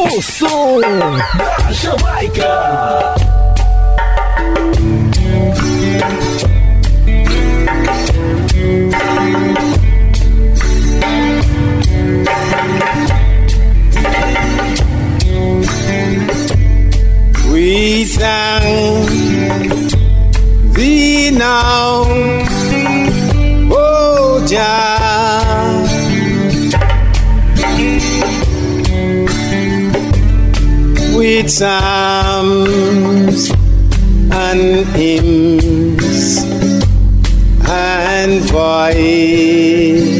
[0.00, 1.10] O som da
[1.72, 3.14] Jamaica.
[17.52, 19.10] We thank
[20.74, 22.04] thee now,
[31.48, 33.50] psalms
[34.30, 36.44] and hymns
[37.66, 40.18] and voice.